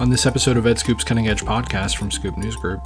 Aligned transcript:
On 0.00 0.08
this 0.08 0.24
episode 0.24 0.56
of 0.56 0.64
EdScoop's 0.64 1.04
Cutting 1.04 1.28
Edge 1.28 1.44
podcast 1.44 1.98
from 1.98 2.10
Scoop 2.10 2.38
News 2.38 2.56
Group, 2.56 2.80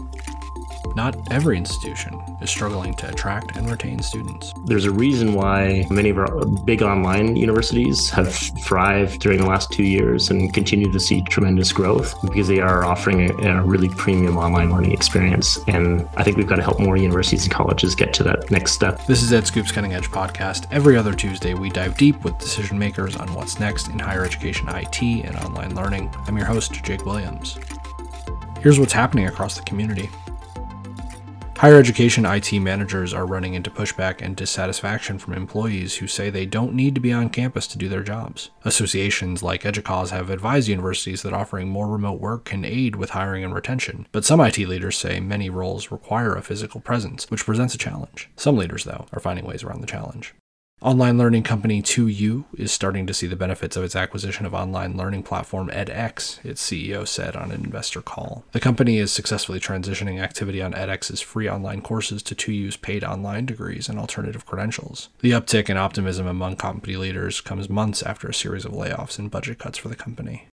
not 0.94 1.16
every 1.32 1.56
institution 1.56 2.20
is 2.40 2.50
struggling 2.50 2.94
to 2.94 3.08
attract 3.08 3.56
and 3.56 3.70
retain 3.70 4.00
students. 4.00 4.52
There's 4.64 4.84
a 4.84 4.90
reason 4.90 5.34
why 5.34 5.86
many 5.90 6.10
of 6.10 6.18
our 6.18 6.44
big 6.64 6.82
online 6.82 7.36
universities 7.36 8.10
have 8.10 8.34
thrived 8.34 9.20
during 9.20 9.40
the 9.40 9.46
last 9.46 9.72
two 9.72 9.82
years 9.82 10.30
and 10.30 10.52
continue 10.54 10.90
to 10.90 11.00
see 11.00 11.22
tremendous 11.22 11.72
growth 11.72 12.14
because 12.22 12.48
they 12.48 12.60
are 12.60 12.84
offering 12.84 13.30
a, 13.30 13.58
a 13.58 13.62
really 13.62 13.88
premium 13.88 14.36
online 14.36 14.70
learning 14.70 14.92
experience. 14.92 15.58
And 15.66 16.08
I 16.16 16.22
think 16.22 16.36
we've 16.36 16.46
got 16.46 16.56
to 16.56 16.62
help 16.62 16.78
more 16.78 16.96
universities 16.96 17.44
and 17.44 17.52
colleges 17.52 17.94
get 17.94 18.12
to 18.14 18.22
that 18.24 18.50
next 18.50 18.72
step. 18.72 19.04
This 19.06 19.22
is 19.22 19.32
EdScoop's 19.32 19.72
Cutting 19.72 19.94
Edge 19.94 20.10
podcast. 20.10 20.66
Every 20.70 20.96
other 20.96 21.12
Tuesday, 21.12 21.54
we 21.54 21.70
dive 21.70 21.96
deep 21.96 22.22
with 22.24 22.38
decision 22.38 22.78
makers 22.78 23.16
on 23.16 23.32
what's 23.34 23.58
next 23.58 23.88
in 23.88 23.98
higher 23.98 24.24
education 24.24 24.68
IT 24.68 25.02
and 25.02 25.36
online 25.36 25.74
learning. 25.74 26.14
I'm 26.26 26.36
your 26.36 26.46
host, 26.46 26.72
Jake 26.84 27.04
Williams. 27.04 27.58
Here's 28.60 28.78
what's 28.78 28.92
happening 28.92 29.26
across 29.26 29.56
the 29.56 29.62
community. 29.62 30.08
Higher 31.56 31.78
education 31.78 32.26
IT 32.26 32.52
managers 32.60 33.14
are 33.14 33.24
running 33.24 33.54
into 33.54 33.70
pushback 33.70 34.20
and 34.20 34.36
dissatisfaction 34.36 35.18
from 35.18 35.32
employees 35.32 35.96
who 35.96 36.06
say 36.06 36.28
they 36.28 36.44
don't 36.44 36.74
need 36.74 36.94
to 36.94 37.00
be 37.00 37.12
on 37.12 37.30
campus 37.30 37.66
to 37.68 37.78
do 37.78 37.88
their 37.88 38.02
jobs. 38.02 38.50
Associations 38.64 39.42
like 39.42 39.64
EDUCAUSE 39.64 40.10
have 40.10 40.28
advised 40.28 40.68
universities 40.68 41.22
that 41.22 41.32
offering 41.32 41.68
more 41.68 41.88
remote 41.88 42.20
work 42.20 42.44
can 42.44 42.64
aid 42.66 42.96
with 42.96 43.10
hiring 43.10 43.44
and 43.44 43.54
retention, 43.54 44.06
but 44.12 44.24
some 44.26 44.40
IT 44.40 44.58
leaders 44.58 44.98
say 44.98 45.20
many 45.20 45.48
roles 45.48 45.90
require 45.90 46.34
a 46.34 46.42
physical 46.42 46.80
presence, 46.80 47.30
which 47.30 47.46
presents 47.46 47.74
a 47.74 47.78
challenge. 47.78 48.28
Some 48.36 48.56
leaders, 48.56 48.84
though, 48.84 49.06
are 49.12 49.20
finding 49.20 49.46
ways 49.46 49.62
around 49.62 49.80
the 49.80 49.86
challenge. 49.86 50.34
Online 50.84 51.16
learning 51.16 51.44
company 51.44 51.80
2U 51.80 52.44
is 52.58 52.70
starting 52.70 53.06
to 53.06 53.14
see 53.14 53.26
the 53.26 53.36
benefits 53.36 53.74
of 53.74 53.82
its 53.82 53.96
acquisition 53.96 54.44
of 54.44 54.52
online 54.52 54.98
learning 54.98 55.22
platform 55.22 55.70
edX, 55.70 56.44
its 56.44 56.62
CEO 56.62 57.08
said 57.08 57.34
on 57.34 57.50
an 57.50 57.64
investor 57.64 58.02
call. 58.02 58.44
The 58.52 58.60
company 58.60 58.98
is 58.98 59.10
successfully 59.10 59.58
transitioning 59.58 60.20
activity 60.20 60.60
on 60.60 60.74
edX's 60.74 61.22
free 61.22 61.48
online 61.48 61.80
courses 61.80 62.22
to 62.24 62.34
2U's 62.34 62.76
paid 62.76 63.02
online 63.02 63.46
degrees 63.46 63.88
and 63.88 63.98
alternative 63.98 64.44
credentials. 64.44 65.08
The 65.20 65.30
uptick 65.30 65.70
in 65.70 65.78
optimism 65.78 66.26
among 66.26 66.56
company 66.56 66.96
leaders 66.96 67.40
comes 67.40 67.70
months 67.70 68.02
after 68.02 68.28
a 68.28 68.34
series 68.34 68.66
of 68.66 68.72
layoffs 68.72 69.18
and 69.18 69.30
budget 69.30 69.58
cuts 69.58 69.78
for 69.78 69.88
the 69.88 69.96
company. 69.96 70.48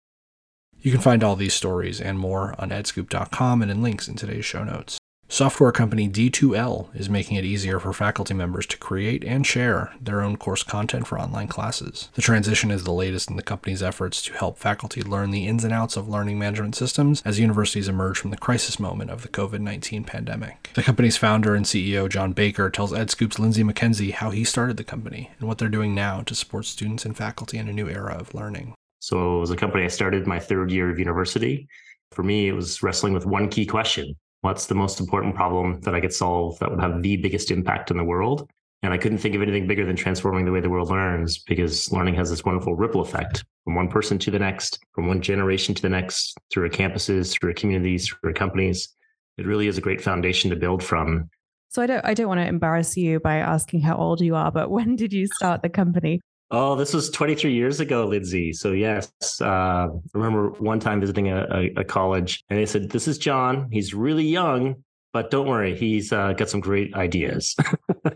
You 0.79 0.93
can 0.93 1.01
find 1.01 1.25
all 1.25 1.37
these 1.37 1.55
stories 1.55 2.03
and 2.03 2.19
more 2.19 2.55
on 2.59 2.69
edscoop.com 2.69 3.63
and 3.63 3.71
in 3.71 3.81
links 3.81 4.09
in 4.09 4.17
today's 4.17 4.45
show 4.45 4.63
notes. 4.63 4.99
Software 5.31 5.73
company 5.73 6.09
D2L 6.09 6.89
is 6.97 7.11
making 7.11 7.37
it 7.37 7.45
easier 7.45 7.79
for 7.79 7.93
faculty 7.93 8.33
members 8.33 8.65
to 8.65 8.79
create 8.79 9.23
and 9.25 9.47
share 9.47 9.93
their 10.01 10.23
own 10.23 10.39
course 10.39 10.63
content 10.63 11.07
for 11.07 11.21
online 11.21 11.49
classes. 11.49 12.09
The 12.15 12.23
transition 12.23 12.71
is 12.71 12.85
the 12.85 12.95
latest 12.95 13.29
in 13.29 13.37
the 13.37 13.43
company's 13.43 13.83
efforts 13.83 14.23
to 14.23 14.33
help 14.33 14.59
faculty 14.59 15.03
learn 15.03 15.31
the 15.31 15.47
ins 15.47 15.65
and 15.65 15.73
outs 15.73 15.99
of 15.99 16.09
learning 16.09 16.39
management 16.39 16.77
systems 16.77 17.23
as 17.27 17.39
universities 17.39 17.89
emerge 17.89 18.19
from 18.19 18.31
the 18.31 18.39
crisis 18.39 18.81
moment 18.81 19.11
of 19.11 19.21
the 19.21 19.29
COVID 19.29 19.61
19 19.61 20.05
pandemic. 20.05 20.71
The 20.73 20.83
company's 20.83 21.19
founder 21.19 21.55
and 21.55 21.67
CEO, 21.67 22.09
John 22.09 22.33
Baker, 22.33 22.71
tells 22.71 22.93
EdScoop's 22.93 23.39
Lindsay 23.39 23.63
McKenzie 23.63 24.13
how 24.13 24.31
he 24.31 24.45
started 24.45 24.79
the 24.79 24.83
company 24.83 25.31
and 25.39 25.47
what 25.47 25.59
they're 25.59 25.69
doing 25.69 25.95
now 25.95 26.23
to 26.23 26.35
support 26.35 26.65
students 26.65 27.05
and 27.05 27.15
faculty 27.15 27.59
in 27.59 27.69
a 27.69 27.73
new 27.75 27.87
era 27.87 28.15
of 28.15 28.33
learning. 28.33 28.73
So, 29.01 29.37
it 29.37 29.41
was 29.41 29.51
a 29.51 29.57
company 29.57 29.85
I 29.85 29.89
started 29.89 30.27
my 30.27 30.41
third 30.41 30.73
year 30.73 30.89
of 30.91 30.99
university. 30.99 31.69
For 32.13 32.23
me, 32.23 32.49
it 32.49 32.53
was 32.53 32.83
wrestling 32.83 33.13
with 33.13 33.27
one 33.27 33.51
key 33.51 33.67
question 33.67 34.17
what's 34.43 34.67
the 34.67 34.75
most 34.75 35.01
important 35.01 35.35
problem 35.35 35.81
that 35.81 35.95
I 35.95 36.01
could 36.01 36.13
solve 36.13 36.59
that 36.59 36.71
would 36.71 36.81
have 36.81 37.03
the 37.03 37.17
biggest 37.17 37.51
impact 37.51 37.91
in 37.91 37.97
the 37.97 38.05
world? 38.05 38.49
And 38.83 38.93
I 38.93 38.99
couldn't 38.99 39.19
think 39.19 39.35
of 39.35 39.43
anything 39.43 39.67
bigger 39.67 39.85
than 39.85 39.97
transforming 39.97 40.45
the 40.45 40.53
way 40.53 40.61
the 40.61 40.71
world 40.71 40.91
learns 40.91 41.39
because 41.39 41.91
learning 41.91 42.15
has 42.15 42.31
this 42.31 42.45
wonderful 42.45 42.77
ripple 42.77 43.01
effect 43.01 43.45
from 43.65 43.75
one 43.75 43.89
person 43.89 44.19
to 44.21 44.31
the 44.31 44.39
next, 44.39 44.79
from 44.93 45.09
one 45.09 45.21
generation 45.21 45.75
to 45.75 45.83
the 45.83 45.89
next, 45.89 46.39
through 46.51 46.65
our 46.65 46.69
campuses, 46.69 47.33
through 47.33 47.51
our 47.51 47.55
communities, 47.55 48.09
through 48.09 48.31
our 48.31 48.35
companies. 48.35 48.95
It 49.37 49.47
really 49.47 49.67
is 49.67 49.79
a 49.79 49.81
great 49.81 50.01
foundation 50.01 50.51
to 50.51 50.57
build 50.57 50.83
from. 50.83 51.29
So 51.71 51.83
I 51.83 51.87
don't 51.87 52.05
I 52.05 52.15
don't 52.15 52.29
want 52.29 52.41
to 52.41 52.47
embarrass 52.47 52.97
you 52.97 53.21
by 53.21 53.37
asking 53.37 53.81
how 53.81 53.97
old 53.97 54.21
you 54.21 54.35
are, 54.37 54.51
but 54.51 54.71
when 54.71 54.97
did 54.97 55.13
you 55.13 55.27
start 55.27 55.63
the 55.63 55.69
company? 55.69 56.21
Oh, 56.51 56.77
this 56.77 56.95
was 56.95 57.11
23 57.11 57.53
years 57.53 57.79
ago, 57.79 58.07
Lindsay. 58.07 58.55
So 58.55 58.73
yes, 58.73 59.13
uh, 59.41 59.45
I 59.45 59.89
remember 60.15 60.51
one 60.53 60.81
time 60.81 61.01
visiting 61.01 61.29
a, 61.29 61.47
a, 61.51 61.81
a, 61.81 61.85
college, 61.85 62.43
and 62.49 62.59
they 62.59 62.65
said, 62.65 62.91
"This 62.91 63.07
is 63.07 63.19
John. 63.19 63.69
He's 63.71 63.93
really 63.93 64.25
young, 64.25 64.83
but 65.13 65.31
don't 65.31 65.47
worry, 65.47 65.77
he's 65.77 66.11
uh, 66.11 66.33
got 66.33 66.49
some 66.49 66.61
great 66.61 66.95
ideas." 66.95 67.55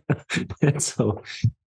and 0.62 0.82
so 0.82 1.22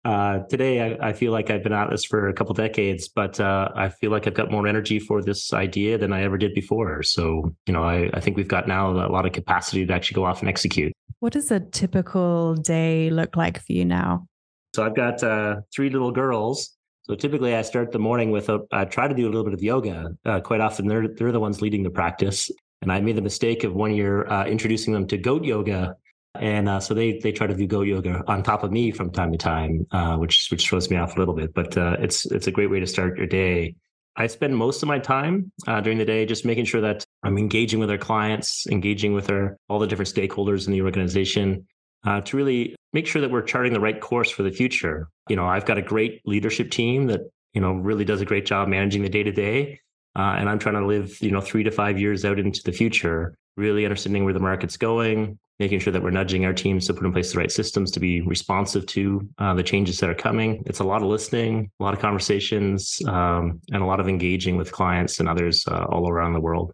uh, 0.06 0.40
today, 0.50 0.98
I, 1.00 1.10
I, 1.10 1.14
feel 1.14 1.32
like 1.32 1.50
I've 1.50 1.64
been 1.64 1.74
at 1.74 1.90
this 1.90 2.06
for 2.06 2.28
a 2.28 2.34
couple 2.34 2.54
decades, 2.54 3.08
but 3.08 3.40
uh, 3.40 3.70
I 3.76 3.90
feel 3.90 4.12
like 4.12 4.28
I've 4.28 4.36
got 4.36 4.52
more 4.52 4.68
energy 4.68 5.00
for 5.00 5.24
this 5.24 5.54
idea 5.54 5.98
than 5.98 6.14
I 6.14 6.22
ever 6.24 6.38
did 6.38 6.54
before. 6.54 7.02
So 7.02 7.56
you 7.66 7.74
know, 7.74 7.84
I, 7.84 8.12
I 8.14 8.20
think 8.20 8.38
we've 8.38 8.48
got 8.48 8.68
now 8.68 8.92
a 8.92 9.10
lot 9.10 9.26
of 9.26 9.32
capacity 9.32 9.86
to 9.86 9.94
actually 9.94 10.16
go 10.16 10.26
off 10.26 10.42
and 10.42 10.50
execute. 10.50 10.94
What 11.22 11.34
does 11.34 11.50
a 11.50 11.60
typical 11.60 12.54
day 12.54 13.10
look 13.10 13.36
like 13.36 13.60
for 13.64 13.74
you 13.74 13.86
now? 13.86 14.28
So 14.74 14.84
I've 14.84 14.96
got 14.96 15.22
uh, 15.24 15.62
three 15.74 15.90
little 15.90 16.12
girls. 16.12 16.78
So 17.04 17.16
typically, 17.16 17.56
I 17.56 17.62
start 17.62 17.92
the 17.92 18.00
morning 18.00 18.32
with 18.32 18.50
a. 18.50 18.60
I 18.72 18.86
try 18.86 19.08
to 19.08 19.14
do 19.14 19.26
a 19.26 19.30
little 19.30 19.44
bit 19.44 19.54
of 19.54 19.62
yoga. 19.62 20.16
Uh, 20.24 20.40
quite 20.40 20.62
often, 20.62 20.88
they're 20.88 21.08
they're 21.08 21.32
the 21.32 21.40
ones 21.40 21.62
leading 21.62 21.84
the 21.84 21.90
practice, 21.90 22.50
and 22.82 22.92
I 22.92 23.02
made 23.02 23.18
the 23.18 23.22
mistake 23.22 23.64
of 23.64 23.74
one 23.74 23.94
year 23.94 24.28
uh, 24.28 24.46
introducing 24.46 24.94
them 24.94 25.08
to 25.08 25.18
goat 25.18 25.44
yoga, 25.44 25.96
and 26.36 26.70
uh, 26.70 26.80
so 26.80 26.94
they 26.94 27.20
they 27.20 27.32
try 27.32 27.48
to 27.48 27.56
do 27.56 27.68
goat 27.68 27.88
yoga 27.88 28.24
on 28.28 28.44
top 28.44 28.64
of 28.64 28.72
me 28.72 28.92
from 28.92 29.12
time 29.12 29.32
to 29.32 29.38
time, 29.38 29.86
uh, 29.92 30.18
which 30.18 30.48
which 30.52 30.70
throws 30.70 30.90
me 30.90 30.98
off 30.98 31.16
a 31.16 31.20
little 31.20 31.34
bit. 31.34 31.54
But 31.54 31.76
uh, 31.76 31.98
it's 32.00 32.28
it's 32.28 32.48
a 32.48 32.52
great 32.52 32.70
way 32.70 32.80
to 32.80 32.88
start 32.88 33.18
your 33.18 33.28
day. 33.28 33.76
I 34.16 34.28
spend 34.28 34.56
most 34.56 34.84
of 34.84 34.88
my 34.88 35.00
time 35.00 35.52
during 35.66 35.98
the 35.98 36.06
day 36.06 36.26
just 36.26 36.46
making 36.46 36.66
sure 36.66 36.82
that 36.82 37.04
I'm 37.24 37.38
engaging 37.38 37.80
with 37.80 37.90
our 37.90 37.98
clients, 37.98 38.68
engaging 38.68 39.14
with 39.14 39.32
our 39.32 39.58
all 39.70 39.80
the 39.80 39.88
different 39.88 40.14
stakeholders 40.14 40.68
in 40.68 40.74
the 40.74 40.82
organization, 40.82 41.66
uh, 42.06 42.22
to 42.22 42.38
really 42.38 42.76
make 42.94 43.08
sure 43.08 43.22
that 43.22 43.32
we're 43.32 43.42
charting 43.42 43.74
the 43.74 43.80
right 43.80 44.00
course 44.00 44.30
for 44.30 44.44
the 44.44 44.52
future. 44.52 45.08
You 45.30 45.36
know, 45.36 45.46
I've 45.46 45.66
got 45.66 45.78
a 45.78 45.82
great 45.82 46.22
leadership 46.26 46.72
team 46.72 47.08
that 47.08 47.22
you 47.54 47.62
know 47.62 47.74
really 47.74 48.06
does 48.06 48.22
a 48.22 48.26
great 48.26 48.46
job 48.46 48.68
managing 48.68 49.02
the 49.02 49.10
day 49.10 49.24
to 49.24 49.32
day, 49.32 49.80
and 50.16 50.50
I'm 50.50 50.60
trying 50.60 50.76
to 50.76 50.86
live 50.86 51.22
you 51.22 51.32
know 51.32 51.42
three 51.42 51.64
to 51.64 51.72
five 51.72 52.00
years 52.00 52.26
out 52.26 52.40
into 52.40 52.62
the 52.64 52.72
future, 52.72 53.36
really 53.58 53.86
understanding 53.86 54.24
where 54.24 54.34
the 54.34 54.40
market's 54.40 54.78
going, 54.78 55.38
making 55.62 55.80
sure 55.80 55.94
that 55.94 56.02
we're 56.02 56.10
nudging 56.10 56.44
our 56.44 56.54
teams 56.54 56.88
to 56.88 56.94
put 56.94 57.06
in 57.06 57.14
place 57.14 57.34
the 57.34 57.38
right 57.38 57.52
systems 57.52 57.92
to 57.92 58.00
be 58.00 58.22
responsive 58.22 58.84
to 58.88 59.22
uh, 59.38 59.54
the 59.54 59.62
changes 59.62 60.00
that 60.00 60.10
are 60.10 60.16
coming. 60.16 60.64
It's 60.66 60.80
a 60.80 60.84
lot 60.84 61.04
of 61.04 61.08
listening, 61.08 61.70
a 61.80 61.84
lot 61.84 61.94
of 61.94 62.00
conversations, 62.00 63.00
um, 63.08 63.62
and 63.72 63.84
a 63.84 63.86
lot 63.86 64.00
of 64.00 64.10
engaging 64.10 64.58
with 64.58 64.72
clients 64.72 65.20
and 65.20 65.30
others 65.30 65.64
uh, 65.68 65.86
all 65.92 66.10
around 66.10 66.34
the 66.34 66.42
world. 66.42 66.74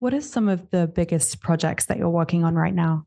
What 0.00 0.12
are 0.12 0.20
some 0.20 0.48
of 0.48 0.68
the 0.70 0.88
biggest 0.88 1.40
projects 1.40 1.86
that 1.86 1.96
you're 1.96 2.10
working 2.10 2.42
on 2.42 2.56
right 2.56 2.74
now? 2.74 3.06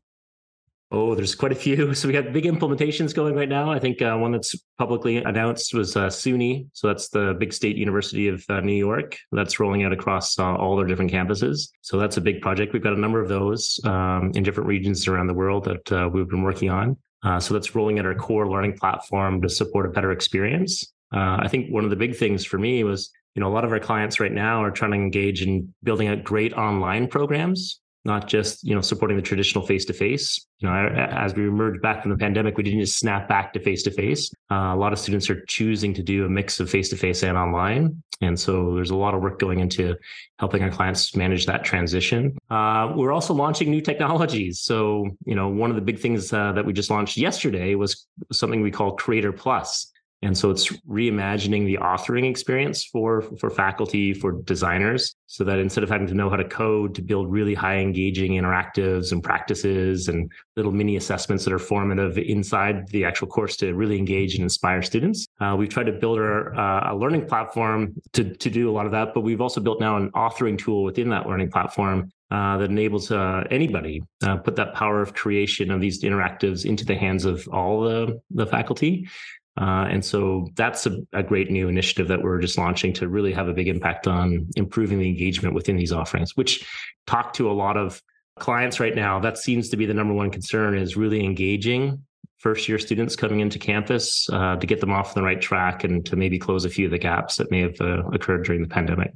Oh, 0.90 1.14
there's 1.14 1.34
quite 1.34 1.52
a 1.52 1.54
few. 1.54 1.94
So 1.98 2.08
we 2.08 2.14
got 2.14 2.32
big 2.32 2.44
implementations 2.44 3.14
going 3.14 3.34
right 3.34 3.48
now. 3.48 3.70
I 3.70 3.78
think 3.78 4.00
uh, 4.00 4.16
one 4.16 4.32
that's 4.32 4.54
publicly 4.78 5.18
announced 5.18 5.74
was 5.74 5.96
uh, 5.96 6.06
SUNY. 6.06 6.68
So 6.72 6.86
that's 6.86 7.08
the 7.08 7.36
big 7.38 7.52
state 7.52 7.76
university 7.76 8.28
of 8.28 8.44
uh, 8.48 8.60
New 8.60 8.74
York. 8.74 9.16
That's 9.32 9.60
rolling 9.60 9.84
out 9.84 9.92
across 9.92 10.38
uh, 10.38 10.54
all 10.54 10.76
their 10.76 10.86
different 10.86 11.10
campuses. 11.10 11.68
So 11.82 11.98
that's 11.98 12.16
a 12.16 12.20
big 12.20 12.40
project. 12.40 12.72
We've 12.72 12.82
got 12.82 12.92
a 12.92 13.00
number 13.00 13.20
of 13.20 13.28
those 13.28 13.80
um, 13.84 14.32
in 14.34 14.42
different 14.42 14.68
regions 14.68 15.08
around 15.08 15.26
the 15.26 15.34
world 15.34 15.64
that 15.64 15.92
uh, 15.92 16.08
we've 16.08 16.28
been 16.28 16.42
working 16.42 16.70
on. 16.70 16.96
Uh, 17.22 17.40
so 17.40 17.52
that's 17.52 17.74
rolling 17.74 17.98
out 17.98 18.06
our 18.06 18.14
core 18.14 18.48
learning 18.48 18.78
platform 18.78 19.42
to 19.42 19.48
support 19.48 19.86
a 19.86 19.90
better 19.90 20.12
experience. 20.12 20.92
I 21.10 21.48
think 21.48 21.72
one 21.72 21.84
of 21.84 21.90
the 21.90 21.96
big 21.96 22.16
things 22.16 22.44
for 22.44 22.58
me 22.58 22.84
was, 22.84 23.10
you 23.34 23.40
know, 23.40 23.48
a 23.48 23.54
lot 23.54 23.64
of 23.64 23.72
our 23.72 23.80
clients 23.80 24.20
right 24.20 24.32
now 24.32 24.62
are 24.62 24.70
trying 24.70 24.92
to 24.92 24.96
engage 24.98 25.42
in 25.42 25.74
building 25.82 26.06
out 26.06 26.22
great 26.22 26.52
online 26.52 27.08
programs 27.08 27.80
not 28.04 28.28
just 28.28 28.64
you 28.64 28.74
know 28.74 28.80
supporting 28.80 29.16
the 29.16 29.22
traditional 29.22 29.66
face 29.66 29.84
to 29.86 29.92
face. 29.92 30.46
You 30.58 30.68
know, 30.68 30.74
as 30.74 31.34
we 31.34 31.46
emerge 31.46 31.80
back 31.80 32.02
from 32.02 32.10
the 32.10 32.16
pandemic, 32.16 32.56
we 32.56 32.64
didn't 32.64 32.80
just 32.80 32.98
snap 32.98 33.28
back 33.28 33.52
to 33.52 33.60
face 33.60 33.82
to 33.84 33.90
face. 33.90 34.30
A 34.50 34.74
lot 34.74 34.92
of 34.92 34.98
students 34.98 35.30
are 35.30 35.44
choosing 35.46 35.94
to 35.94 36.02
do 36.02 36.24
a 36.24 36.28
mix 36.28 36.58
of 36.60 36.68
face 36.68 36.88
to 36.90 36.96
face 36.96 37.22
and 37.22 37.36
online, 37.36 38.02
and 38.20 38.38
so 38.38 38.74
there's 38.74 38.90
a 38.90 38.96
lot 38.96 39.14
of 39.14 39.20
work 39.20 39.38
going 39.38 39.60
into 39.60 39.94
helping 40.38 40.62
our 40.62 40.70
clients 40.70 41.14
manage 41.14 41.46
that 41.46 41.64
transition. 41.64 42.36
Uh, 42.50 42.92
we're 42.96 43.12
also 43.12 43.34
launching 43.34 43.70
new 43.70 43.80
technologies. 43.80 44.60
So 44.60 45.08
you 45.24 45.34
know, 45.34 45.48
one 45.48 45.70
of 45.70 45.76
the 45.76 45.82
big 45.82 45.98
things 45.98 46.32
uh, 46.32 46.52
that 46.52 46.64
we 46.64 46.72
just 46.72 46.90
launched 46.90 47.16
yesterday 47.16 47.74
was 47.74 48.06
something 48.32 48.62
we 48.62 48.70
call 48.70 48.96
Creator 48.96 49.32
Plus. 49.32 49.92
And 50.22 50.36
so 50.36 50.50
it's 50.50 50.68
reimagining 50.88 51.64
the 51.64 51.76
authoring 51.76 52.28
experience 52.28 52.84
for, 52.84 53.22
for 53.38 53.50
faculty, 53.50 54.12
for 54.12 54.32
designers, 54.42 55.14
so 55.26 55.44
that 55.44 55.58
instead 55.60 55.84
of 55.84 55.90
having 55.90 56.08
to 56.08 56.14
know 56.14 56.28
how 56.28 56.36
to 56.36 56.44
code 56.44 56.94
to 56.96 57.02
build 57.02 57.30
really 57.30 57.54
high 57.54 57.78
engaging 57.78 58.32
interactives 58.32 59.12
and 59.12 59.22
practices 59.22 60.08
and 60.08 60.30
little 60.56 60.72
mini 60.72 60.96
assessments 60.96 61.44
that 61.44 61.52
are 61.52 61.58
formative 61.58 62.18
inside 62.18 62.88
the 62.88 63.04
actual 63.04 63.28
course 63.28 63.56
to 63.58 63.74
really 63.74 63.96
engage 63.96 64.34
and 64.34 64.42
inspire 64.42 64.82
students, 64.82 65.28
uh, 65.40 65.54
we've 65.56 65.68
tried 65.68 65.86
to 65.86 65.92
build 65.92 66.18
our, 66.18 66.52
uh, 66.54 66.92
a 66.92 66.96
learning 66.96 67.24
platform 67.26 67.94
to, 68.12 68.34
to 68.36 68.50
do 68.50 68.68
a 68.68 68.72
lot 68.72 68.86
of 68.86 68.92
that. 68.92 69.14
But 69.14 69.20
we've 69.20 69.40
also 69.40 69.60
built 69.60 69.80
now 69.80 69.96
an 69.96 70.10
authoring 70.12 70.58
tool 70.58 70.82
within 70.82 71.10
that 71.10 71.26
learning 71.28 71.50
platform 71.52 72.10
uh, 72.30 72.58
that 72.58 72.70
enables 72.70 73.10
uh, 73.10 73.44
anybody 73.50 74.02
uh, 74.22 74.36
put 74.36 74.56
that 74.56 74.74
power 74.74 75.00
of 75.00 75.14
creation 75.14 75.70
of 75.70 75.80
these 75.80 76.02
interactives 76.02 76.66
into 76.66 76.84
the 76.84 76.94
hands 76.94 77.24
of 77.24 77.46
all 77.48 77.82
the, 77.82 78.20
the 78.30 78.46
faculty 78.46 79.08
Uh, 79.58 79.86
and 79.90 80.04
so 80.04 80.48
that's 80.54 80.86
a, 80.86 81.00
a, 81.12 81.22
great 81.22 81.50
new 81.50 81.68
initiative 81.68 82.06
that 82.06 82.22
we're 82.22 82.38
just 82.38 82.56
launching 82.56 82.92
to 82.92 83.08
really 83.08 83.32
have 83.32 83.48
a 83.48 83.52
big 83.52 83.66
impact 83.66 84.06
on 84.06 84.46
improving 84.54 85.00
the 85.00 85.08
engagement 85.08 85.52
within 85.52 85.76
these 85.76 85.90
offerings, 85.90 86.36
which 86.36 86.64
talk 87.08 87.32
to 87.32 87.50
a 87.50 87.52
lot 87.52 87.76
of 87.76 88.00
clients 88.38 88.78
right 88.78 88.94
now. 88.94 89.18
That 89.18 89.36
seems 89.36 89.68
to 89.70 89.76
be 89.76 89.84
the 89.84 89.94
number 89.94 90.14
one 90.14 90.30
concern 90.30 90.78
is 90.78 90.96
really 90.96 91.24
engaging 91.24 92.04
first 92.38 92.68
year 92.68 92.78
students 92.78 93.16
coming 93.16 93.40
into 93.40 93.58
campus 93.58 94.28
uh, 94.30 94.54
to 94.56 94.66
get 94.66 94.80
them 94.80 94.92
off 94.92 95.14
the 95.14 95.22
right 95.22 95.40
track 95.40 95.82
and 95.82 96.06
to 96.06 96.14
maybe 96.14 96.38
close 96.38 96.64
a 96.64 96.70
few 96.70 96.84
of 96.86 96.92
the 96.92 96.98
gaps 96.98 97.36
that 97.36 97.50
may 97.50 97.60
have 97.60 97.80
uh, 97.80 98.06
occurred 98.12 98.44
during 98.44 98.62
the 98.62 98.68
pandemic. 98.68 99.12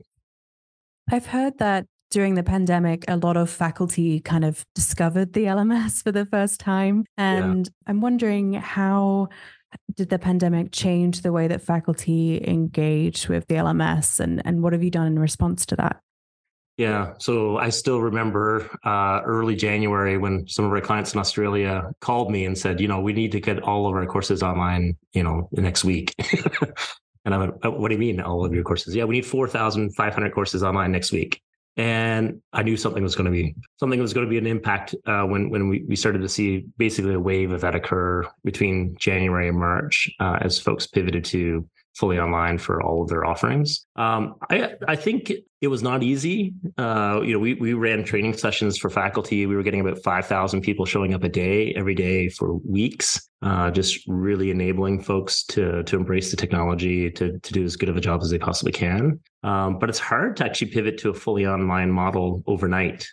I've 1.11 1.27
heard 1.27 1.59
that 1.59 1.87
during 2.11 2.35
the 2.35 2.43
pandemic, 2.43 3.05
a 3.09 3.17
lot 3.17 3.37
of 3.37 3.49
faculty 3.49 4.21
kind 4.21 4.45
of 4.45 4.65
discovered 4.75 5.33
the 5.33 5.45
LMS 5.45 6.03
for 6.05 6.13
the 6.13 6.27
first 6.27 6.59
time. 6.61 7.05
And 7.17 7.67
yeah. 7.67 7.73
I'm 7.87 8.01
wondering 8.01 8.55
how 8.55 9.29
did 9.95 10.09
the 10.09 10.19
pandemic 10.19 10.73
change 10.73 11.23
the 11.23 11.33
way 11.33 11.49
that 11.49 11.63
faculty 11.63 12.43
engage 12.47 13.29
with 13.29 13.47
the 13.49 13.57
LMS 13.57 14.21
and, 14.21 14.43
and 14.45 14.63
what 14.63 14.73
have 14.73 14.83
you 14.83 14.91
done 14.91 15.07
in 15.07 15.19
response 15.19 15.67
to 15.67 15.77
that? 15.77 16.01
Yeah. 16.79 17.13
So 17.19 17.59
I 17.59 17.69
still 17.69 18.01
remember 18.01 18.69
uh, 18.85 19.21
early 19.25 19.55
January 19.55 20.17
when 20.17 20.49
some 20.49 20.65
of 20.65 20.73
our 20.73 20.81
clients 20.81 21.13
in 21.13 21.21
Australia 21.21 21.91
called 22.01 22.31
me 22.31 22.47
and 22.47 22.57
said, 22.57 22.81
you 22.81 22.89
know, 22.89 23.01
we 23.01 23.13
need 23.13 23.33
to 23.33 23.41
get 23.41 23.63
all 23.63 23.87
of 23.87 23.95
our 23.95 24.07
courses 24.07 24.43
online, 24.43 24.97
you 25.13 25.23
know, 25.23 25.49
next 25.53 25.85
week. 25.85 26.15
and 27.25 27.35
I 27.35 27.39
went, 27.39 27.55
oh, 27.63 27.71
what 27.71 27.89
do 27.89 27.95
you 27.95 28.01
mean 28.01 28.21
all 28.21 28.45
of 28.45 28.55
your 28.55 28.65
courses? 28.65 28.97
Yeah, 28.97 29.05
we 29.05 29.17
need 29.17 29.27
4,500 29.27 30.33
courses 30.33 30.63
online 30.63 30.93
next 30.93 31.13
week 31.13 31.43
and 31.77 32.41
I 32.53 32.63
knew 32.63 32.77
something 32.77 33.03
was 33.03 33.15
going 33.15 33.25
to 33.25 33.31
be 33.31 33.55
something 33.77 33.99
was 33.99 34.13
going 34.13 34.27
to 34.27 34.31
be 34.31 34.39
an 34.39 34.47
impact 34.47 34.95
uh, 35.07 35.25
when 35.25 35.49
when 35.51 35.69
we, 35.69 35.85
we 35.89 35.97
started 35.97 36.21
to 36.21 36.29
see 36.29 36.67
basically 36.77 37.15
a 37.15 37.21
wave 37.21 37.53
of 37.53 37.63
that 37.63 37.75
occur 37.75 38.27
between 38.45 38.95
January 38.99 39.49
and 39.49 39.59
March 39.59 40.11
uh, 40.21 40.39
as 40.43 40.59
folks 40.59 40.87
pivoted 40.87 41.25
to 41.27 41.67
fully 41.95 42.19
online 42.19 42.59
for 42.59 42.83
all 42.83 43.03
of 43.03 43.09
their 43.09 43.25
offerings. 43.25 43.87
Um, 43.97 44.35
I 44.51 44.75
I 44.89 44.97
think 44.97 45.33
it 45.61 45.69
was 45.69 45.83
not 45.83 46.03
easy. 46.03 46.55
Uh, 46.77 47.21
you 47.23 47.33
know, 47.33 47.39
we 47.39 47.55
we 47.55 47.75
ran 47.75 48.05
training 48.05 48.37
sessions 48.37 48.79
for 48.79 48.91
faculty. 48.91 49.47
We 49.47 49.55
were 49.55 49.63
getting 49.63 49.81
about 49.81 50.03
five 50.03 50.27
thousand 50.27 50.63
people 50.63 50.87
showing 50.87 51.15
up 51.15 51.23
a 51.23 51.29
day 51.29 51.73
every 51.77 51.95
day 51.95 52.29
for 52.29 52.55
weeks. 52.59 53.29
Uh, 53.43 53.71
just 53.71 54.07
really 54.07 54.51
enabling 54.51 55.03
folks 55.03 55.45
to 55.45 55.83
to 55.85 55.97
embrace 55.97 56.31
the 56.31 56.37
technology 56.37 57.11
to 57.11 57.39
to 57.39 57.53
do 57.53 57.65
as 57.65 57.77
good 57.77 57.89
of 57.89 57.97
a 57.97 58.01
job 58.01 58.23
as 58.23 58.31
they 58.31 58.39
possibly 58.39 58.73
can. 58.73 59.21
Um, 59.43 59.79
but 59.79 59.89
it's 59.89 59.99
hard 59.99 60.37
to 60.37 60.45
actually 60.45 60.71
pivot 60.71 60.99
to 60.99 61.11
a 61.11 61.15
fully 61.15 61.47
online 61.47 61.91
model 61.91 62.43
overnight. 62.47 63.07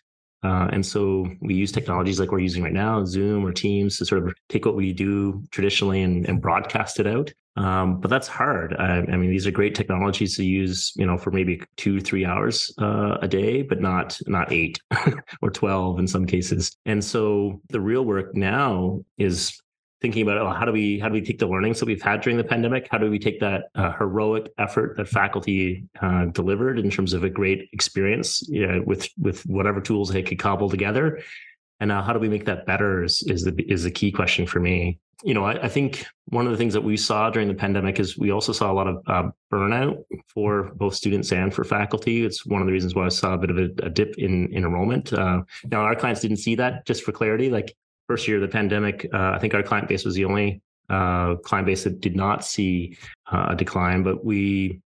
Uh, 0.43 0.69
and 0.71 0.85
so 0.85 1.27
we 1.41 1.53
use 1.53 1.71
technologies 1.71 2.19
like 2.19 2.31
we're 2.31 2.39
using 2.39 2.63
right 2.63 2.73
now, 2.73 3.03
Zoom 3.03 3.45
or 3.45 3.51
Teams, 3.51 3.97
to 3.97 4.05
sort 4.05 4.25
of 4.25 4.33
take 4.47 4.65
what 4.65 4.75
we 4.75 4.93
do 4.93 5.43
traditionally 5.51 6.01
and, 6.01 6.27
and 6.27 6.41
broadcast 6.41 6.99
it 6.99 7.07
out. 7.07 7.31
Um, 7.55 7.99
but 7.99 8.09
that's 8.09 8.27
hard. 8.27 8.73
I, 8.79 8.99
I, 8.99 9.17
mean, 9.17 9.31
these 9.31 9.45
are 9.45 9.51
great 9.51 9.75
technologies 9.75 10.37
to 10.37 10.45
use, 10.45 10.93
you 10.95 11.05
know, 11.05 11.17
for 11.17 11.31
maybe 11.31 11.61
two, 11.75 11.99
three 11.99 12.25
hours 12.25 12.73
uh, 12.77 13.17
a 13.21 13.27
day, 13.27 13.63
but 13.63 13.81
not 13.81 14.17
not 14.27 14.51
eight 14.51 14.79
or 15.41 15.49
twelve 15.49 15.99
in 15.99 16.07
some 16.07 16.25
cases. 16.25 16.77
And 16.85 17.03
so 17.03 17.61
the 17.67 17.81
real 17.81 18.05
work 18.05 18.33
now 18.33 19.01
is 19.17 19.59
thinking 20.01 20.21
about 20.23 20.37
oh, 20.37 20.49
how 20.49 20.65
do 20.65 20.71
we 20.71 20.99
how 20.99 21.07
do 21.07 21.13
we 21.13 21.21
take 21.21 21.39
the 21.39 21.47
learnings 21.47 21.79
that 21.79 21.85
we've 21.85 22.01
had 22.01 22.21
during 22.21 22.37
the 22.37 22.43
pandemic? 22.43 22.87
How 22.89 22.97
do 22.97 23.09
we 23.09 23.19
take 23.19 23.39
that 23.39 23.65
uh, 23.75 23.91
heroic 23.93 24.51
effort 24.57 24.97
that 24.97 25.07
faculty 25.07 25.85
uh, 26.01 26.25
delivered 26.25 26.79
in 26.79 26.89
terms 26.89 27.13
of 27.13 27.23
a 27.23 27.29
great 27.29 27.69
experience 27.73 28.41
you 28.47 28.67
know, 28.67 28.81
with 28.85 29.09
with 29.17 29.45
whatever 29.45 29.81
tools 29.81 30.09
they 30.09 30.23
could 30.23 30.39
cobble 30.39 30.69
together, 30.69 31.21
and 31.79 31.91
uh, 31.91 32.01
how 32.01 32.13
do 32.13 32.19
we 32.19 32.29
make 32.29 32.45
that 32.45 32.65
better 32.65 33.03
is 33.03 33.23
is 33.23 33.43
the 33.43 33.53
is 33.67 33.83
the 33.83 33.91
key 33.91 34.11
question 34.11 34.45
for 34.45 34.59
me 34.59 34.99
you 35.23 35.33
know, 35.33 35.43
I, 35.43 35.63
I, 35.63 35.67
think 35.67 36.05
one 36.27 36.45
of 36.45 36.51
the 36.51 36.57
things 36.57 36.73
that 36.73 36.81
we 36.81 36.95
saw 36.95 37.29
during 37.29 37.49
the 37.49 37.53
pandemic 37.53 37.99
is 37.99 38.17
we 38.17 38.31
also 38.31 38.53
saw 38.53 38.71
a 38.71 38.73
lot 38.73 38.87
of 38.87 39.01
uh, 39.07 39.29
burnout 39.51 40.03
for 40.27 40.71
both 40.75 40.95
students 40.95 41.31
and 41.33 41.53
for 41.53 41.65
faculty. 41.65 42.23
It's 42.23 42.45
one 42.45 42.61
of 42.61 42.67
the 42.67 42.71
reasons 42.71 42.95
why 42.95 43.05
I 43.05 43.09
saw 43.09 43.33
a 43.33 43.37
bit 43.37 43.49
of 43.49 43.57
a, 43.57 43.69
a 43.83 43.89
dip 43.89 44.17
in, 44.17 44.47
in 44.53 44.63
enrollment. 44.63 45.11
Uh, 45.11 45.41
now, 45.65 45.81
our 45.81 45.95
clients 45.95 46.21
didn't 46.21 46.37
see 46.37 46.55
that, 46.55 46.85
just 46.85 47.03
for 47.03 47.11
clarity. 47.11 47.49
Like 47.49 47.75
first 48.09 48.27
year 48.27 48.37
of 48.37 48.41
the 48.41 48.47
pandemic, 48.47 49.07
uh, 49.13 49.33
I 49.35 49.37
think 49.39 49.53
our 49.53 49.61
client 49.61 49.87
base 49.87 50.03
was 50.03 50.15
the 50.15 50.25
only 50.25 50.61
uh, 50.89 51.35
client 51.35 51.67
base 51.67 51.83
that 51.83 52.01
did 52.01 52.15
not 52.15 52.43
see 52.43 52.97
uh, 53.31 53.49
a 53.49 53.55
decline, 53.55 54.01
but 54.01 54.25
we 54.25 54.81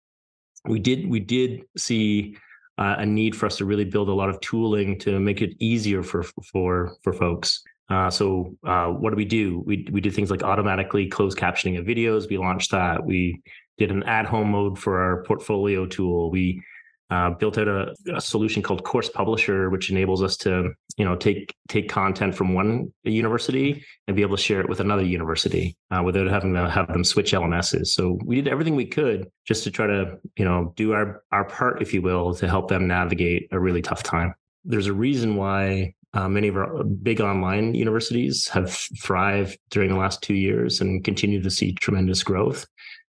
we 0.66 0.80
did 0.80 1.10
we 1.10 1.22
did 1.22 1.62
see 1.78 2.36
uh, 2.78 2.96
a 2.98 3.06
need 3.06 3.34
for 3.34 3.46
us 3.46 3.56
to 3.58 3.66
really 3.66 3.86
build 3.86 4.10
a 4.10 4.14
lot 4.14 4.30
of 4.30 4.42
tooling 4.42 5.00
to 5.00 5.20
make 5.22 5.42
it 5.42 5.56
easier 5.60 6.04
for 6.04 6.24
for 6.52 6.98
for 7.02 7.14
folks. 7.14 7.64
Uh, 7.90 8.10
so 8.10 8.56
uh, 8.66 8.88
what 8.88 9.12
do 9.12 9.16
we 9.16 9.26
do? 9.26 9.64
We 9.66 9.88
we 9.90 10.02
did 10.02 10.14
things 10.14 10.30
like 10.30 10.44
automatically 10.44 11.08
closed 11.08 11.38
captioning 11.38 11.80
of 11.80 11.86
videos. 11.86 12.30
We 12.30 12.38
launched 12.38 12.72
that. 12.72 13.06
We 13.06 13.42
did 13.78 13.90
an 13.90 14.04
at 14.04 14.26
home 14.26 14.52
mode 14.52 14.78
for 14.78 15.00
our 15.00 15.24
portfolio 15.24 15.86
tool. 15.86 16.30
We 16.30 16.62
uh, 17.10 17.30
built 17.32 17.58
out 17.58 17.68
a, 17.68 17.94
a, 18.16 18.22
solution 18.22 18.62
called 18.64 18.84
Course 18.84 19.10
Publisher, 19.10 19.70
which 19.70 19.92
enables 19.92 20.24
us 20.24 20.36
to 20.38 20.72
you 20.98 21.06
know 21.06 21.16
take 21.16 21.56
take 21.68 21.90
content 21.90 22.36
from 22.36 22.54
one 22.54 22.94
university 23.04 23.84
and 24.08 24.16
be 24.16 24.22
able 24.22 24.38
to 24.38 24.42
share 24.42 24.62
it 24.62 24.70
with 24.70 24.80
another 24.80 25.04
university 25.04 25.76
uh, 25.92 26.02
without 26.04 26.28
having 26.28 26.54
to 26.54 26.70
have 26.70 26.88
them 26.88 27.04
switch 27.04 27.32
LMSs. 27.32 27.88
So 27.88 28.20
we 28.26 28.36
did 28.36 28.48
everything 28.48 28.76
we 28.76 28.86
could 28.86 29.30
just 29.46 29.64
to 29.64 29.72
try 29.72 29.88
to 29.88 30.18
you 30.38 30.46
know 30.46 30.74
do 30.76 30.94
our 30.94 31.24
our 31.32 31.46
part, 31.46 31.82
if 31.82 31.94
you 31.94 32.02
will, 32.02 32.34
to 32.36 32.48
help 32.48 32.70
them 32.70 32.88
navigate 32.88 33.48
a 33.52 33.60
really 33.60 33.82
tough 33.82 34.04
time. 34.04 34.34
There's 34.66 34.88
a 34.88 34.94
reason 34.94 35.36
why 35.36 35.94
uh, 36.14 36.30
many 36.30 36.48
of 36.48 36.58
our 36.58 36.84
big 36.84 37.22
online 37.22 37.74
universities 37.74 38.48
have 38.50 38.72
thrived 39.02 39.58
during 39.72 39.90
the 39.90 39.98
last 39.98 40.22
two 40.22 40.36
years 40.36 40.80
and 40.80 41.04
continue 41.04 41.42
to 41.42 41.50
see 41.50 41.74
tremendous 41.74 42.22
growth 42.24 42.68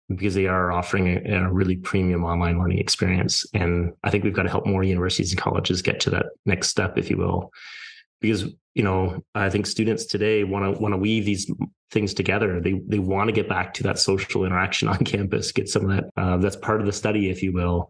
because 0.08 0.34
they 0.34 0.46
are 0.46 0.70
offering 0.70 1.08
a, 1.08 1.34
a, 1.34 1.52
really 1.52 1.76
premium 1.76 2.24
online 2.24 2.58
learning 2.58 2.78
experience. 2.78 3.44
And 3.54 3.92
I 4.04 4.10
think 4.10 4.24
we've 4.24 4.34
got 4.34 4.44
to 4.44 4.50
help 4.50 4.66
more 4.66 4.84
universities 4.84 5.32
and 5.32 5.40
colleges 5.40 5.82
get 5.82 6.00
to 6.00 6.10
that 6.10 6.26
next 6.44 6.68
step, 6.68 6.96
if 6.96 7.10
you 7.10 7.16
will, 7.16 7.52
because 8.20 8.44
you 8.74 8.82
know 8.82 9.24
I 9.34 9.50
think 9.50 9.66
students 9.66 10.04
today 10.06 10.44
want 10.44 10.64
to 10.64 10.80
want 10.80 10.92
to 10.92 10.98
weave 10.98 11.24
these 11.24 11.50
things 11.90 12.14
together. 12.14 12.60
They 12.60 12.80
they 12.86 12.98
want 12.98 13.28
to 13.28 13.32
get 13.32 13.48
back 13.48 13.74
to 13.74 13.82
that 13.84 13.98
social 13.98 14.44
interaction 14.44 14.88
on 14.88 14.98
campus, 14.98 15.52
get 15.52 15.68
some 15.68 15.90
of 15.90 15.96
that. 15.96 16.04
Uh, 16.16 16.36
that's 16.38 16.56
part 16.56 16.80
of 16.80 16.86
the 16.86 16.92
study, 16.92 17.30
if 17.30 17.42
you 17.42 17.52
will. 17.52 17.88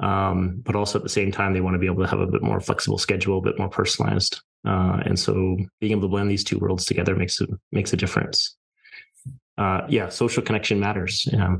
Um, 0.00 0.60
but 0.64 0.76
also 0.76 0.98
at 0.98 1.02
the 1.02 1.08
same 1.08 1.32
time, 1.32 1.52
they 1.52 1.60
want 1.60 1.74
to 1.74 1.78
be 1.78 1.86
able 1.86 2.04
to 2.04 2.08
have 2.08 2.20
a 2.20 2.26
bit 2.26 2.42
more 2.42 2.60
flexible 2.60 2.98
schedule, 2.98 3.38
a 3.38 3.42
bit 3.42 3.58
more 3.58 3.68
personalized. 3.68 4.40
Uh, 4.64 5.02
and 5.04 5.18
so 5.18 5.56
being 5.80 5.92
able 5.92 6.02
to 6.02 6.08
blend 6.08 6.30
these 6.30 6.44
two 6.44 6.58
worlds 6.58 6.84
together 6.84 7.16
makes 7.16 7.40
it 7.40 7.50
makes 7.72 7.92
a 7.92 7.96
difference. 7.96 8.57
Uh, 9.58 9.86
yeah, 9.88 10.08
social 10.08 10.42
connection 10.42 10.78
matters. 10.80 11.28
Yeah. 11.30 11.56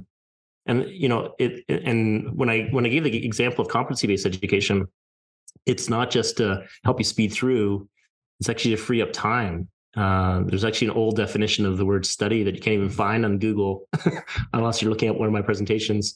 And 0.67 0.87
you 0.89 1.09
know, 1.09 1.35
it 1.39 1.65
and 1.69 2.37
when 2.37 2.49
I 2.49 2.69
when 2.71 2.87
I 2.87 2.89
gave 2.89 3.05
the 3.05 3.27
example 3.27 3.65
of 3.65 3.71
competency 3.71 4.07
based 4.07 4.27
education, 4.27 4.87
it's 5.67 5.89
not 5.89 6.11
just 6.11 6.37
to 6.37 6.63
help 6.85 7.01
you 7.01 7.05
speed 7.05 7.33
through; 7.33 7.89
it's 8.39 8.49
actually 8.49 8.73
to 8.73 8.81
free 8.81 9.03
up 9.03 9.13
time. 9.13 9.69
Uh, 9.97 10.43
there's 10.47 10.65
actually 10.65 10.89
an 10.89 10.95
old 10.95 11.17
definition 11.17 11.67
of 11.67 11.79
the 11.79 11.87
word 11.87 12.07
study 12.07 12.43
that 12.45 12.55
you 12.55 12.61
can't 12.61 12.75
even 12.75 12.91
find 12.91 13.25
on 13.25 13.39
Google 13.39 13.89
unless 14.53 14.81
you're 14.81 14.91
looking 14.91 15.09
at 15.09 15.19
one 15.19 15.27
of 15.27 15.33
my 15.33 15.43
presentations. 15.43 16.15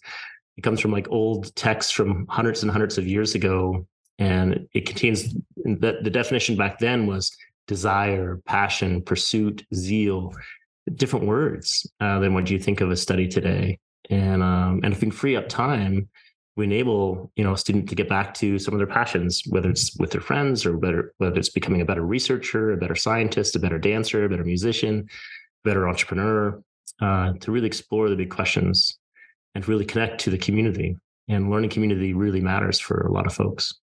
It 0.57 0.63
comes 0.63 0.81
from 0.81 0.93
like 0.93 1.09
old 1.11 1.55
texts 1.57 1.91
from 1.91 2.27
hundreds 2.29 2.63
and 2.63 2.71
hundreds 2.71 2.99
of 2.99 3.07
years 3.07 3.35
ago 3.35 3.87
and 4.19 4.69
it 4.73 4.87
contains 4.87 5.35
that 5.65 6.05
the 6.05 6.11
definition 6.11 6.57
back 6.57 6.79
then 6.79 7.07
was 7.07 7.37
desire 7.67 8.41
passion 8.45 9.03
pursuit 9.03 9.65
zeal 9.75 10.33
different 10.95 11.27
words 11.27 11.87
uh, 12.01 12.19
than 12.19 12.35
what 12.35 12.51
you 12.51 12.59
think 12.59 12.81
of 12.81 12.91
a 12.91 12.97
study 12.97 13.29
today. 13.29 13.79
And 14.11 14.43
um, 14.43 14.81
and 14.83 14.93
if 14.93 15.01
we 15.01 15.07
can 15.07 15.11
free 15.13 15.37
up 15.37 15.49
time 15.49 16.09
we 16.55 16.67
enable 16.67 17.33
you 17.35 17.43
know 17.43 17.55
a 17.55 17.57
student 17.57 17.89
to 17.89 17.95
get 17.95 18.11
back 18.11 18.35
to 18.35 18.59
some 18.59 18.75
of 18.75 18.79
their 18.79 18.87
passions 18.87 19.43
whether 19.49 19.71
it's 19.71 19.97
with 19.97 20.11
their 20.11 20.21
friends 20.21 20.67
or 20.67 20.77
better 20.77 21.15
whether 21.17 21.39
it's 21.39 21.49
becoming 21.49 21.81
a 21.81 21.85
better 21.85 22.05
researcher 22.05 22.73
a 22.73 22.77
better 22.77 22.95
scientist 22.95 23.57
a 23.57 23.59
better 23.59 23.79
dancer 23.79 24.27
a 24.27 24.29
better 24.29 24.45
musician 24.45 25.09
a 25.65 25.69
better 25.69 25.89
entrepreneur 25.89 26.63
uh, 27.01 27.33
to 27.41 27.51
really 27.51 27.67
explore 27.67 28.09
the 28.09 28.17
big 28.17 28.31
questions 28.31 28.99
and 29.55 29.67
really 29.69 29.85
connect 29.85 30.21
to 30.23 30.31
the 30.31 30.39
community. 30.39 30.97
And 31.29 31.51
learning 31.51 31.71
community 31.71 32.15
really 32.15 32.41
matters 32.41 32.79
for 32.79 33.07
a 33.07 33.13
lot 33.13 33.27
of 33.27 33.35
folks. 33.35 33.75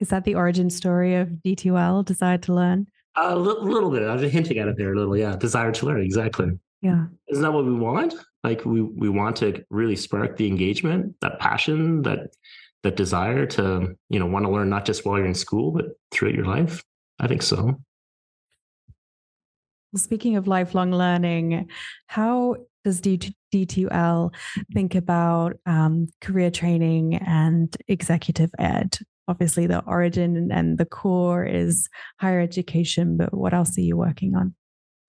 Is 0.00 0.08
that 0.10 0.24
the 0.24 0.36
origin 0.36 0.70
story 0.70 1.16
of 1.16 1.28
D2L, 1.28 2.04
Desire 2.04 2.38
to 2.38 2.54
Learn? 2.54 2.86
A 3.20 3.36
little, 3.36 3.64
little 3.64 3.90
bit. 3.90 4.02
I 4.02 4.14
was 4.14 4.30
hinting 4.30 4.58
at 4.58 4.68
it 4.68 4.76
there 4.76 4.92
a 4.92 4.96
little. 4.96 5.16
Yeah, 5.16 5.36
desire 5.36 5.72
to 5.72 5.86
learn. 5.86 6.02
Exactly. 6.02 6.50
Yeah. 6.82 7.06
Isn't 7.28 7.42
that 7.42 7.52
what 7.52 7.64
we 7.64 7.74
want? 7.74 8.14
Like 8.44 8.64
we 8.64 8.82
we 8.82 9.08
want 9.08 9.36
to 9.36 9.64
really 9.70 9.96
spark 9.96 10.36
the 10.36 10.46
engagement, 10.46 11.16
that 11.20 11.40
passion, 11.40 12.02
that 12.02 12.30
that 12.82 12.96
desire 12.96 13.46
to 13.46 13.96
you 14.08 14.18
know 14.18 14.26
want 14.26 14.44
to 14.44 14.50
learn 14.50 14.68
not 14.68 14.84
just 14.84 15.04
while 15.04 15.18
you're 15.18 15.26
in 15.26 15.34
school, 15.34 15.72
but 15.72 15.86
throughout 16.10 16.34
your 16.34 16.46
life. 16.46 16.84
I 17.18 17.26
think 17.26 17.42
so. 17.42 17.80
Well, 19.92 20.00
speaking 20.00 20.36
of 20.36 20.46
lifelong 20.46 20.92
learning, 20.92 21.68
how 22.06 22.56
does 22.84 23.00
D2L 23.00 24.34
think 24.72 24.94
about 24.94 25.58
um, 25.66 26.08
career 26.20 26.50
training 26.50 27.16
and 27.16 27.74
executive 27.88 28.50
ed? 28.58 28.98
Obviously 29.28 29.66
the 29.66 29.84
origin 29.84 30.50
and 30.50 30.78
the 30.78 30.86
core 30.86 31.44
is 31.44 31.88
higher 32.18 32.40
education, 32.40 33.16
but 33.16 33.32
what 33.34 33.54
else 33.54 33.76
are 33.78 33.82
you 33.82 33.96
working 33.96 34.34
on? 34.34 34.54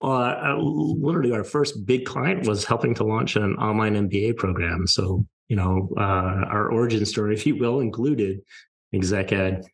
Well, 0.00 0.12
uh, 0.12 0.56
literally, 0.56 1.32
our 1.32 1.44
first 1.44 1.84
big 1.84 2.06
client 2.06 2.46
was 2.46 2.64
helping 2.64 2.94
to 2.94 3.04
launch 3.04 3.36
an 3.36 3.56
online 3.56 4.08
MBA 4.08 4.36
program. 4.36 4.86
So, 4.86 5.26
you 5.48 5.56
know, 5.56 5.90
uh, 5.96 6.00
our 6.00 6.70
origin 6.70 7.04
story, 7.04 7.34
if 7.34 7.46
you 7.46 7.56
will, 7.56 7.80
included 7.80 8.40
exec 8.94 9.32
ed. 9.32 9.64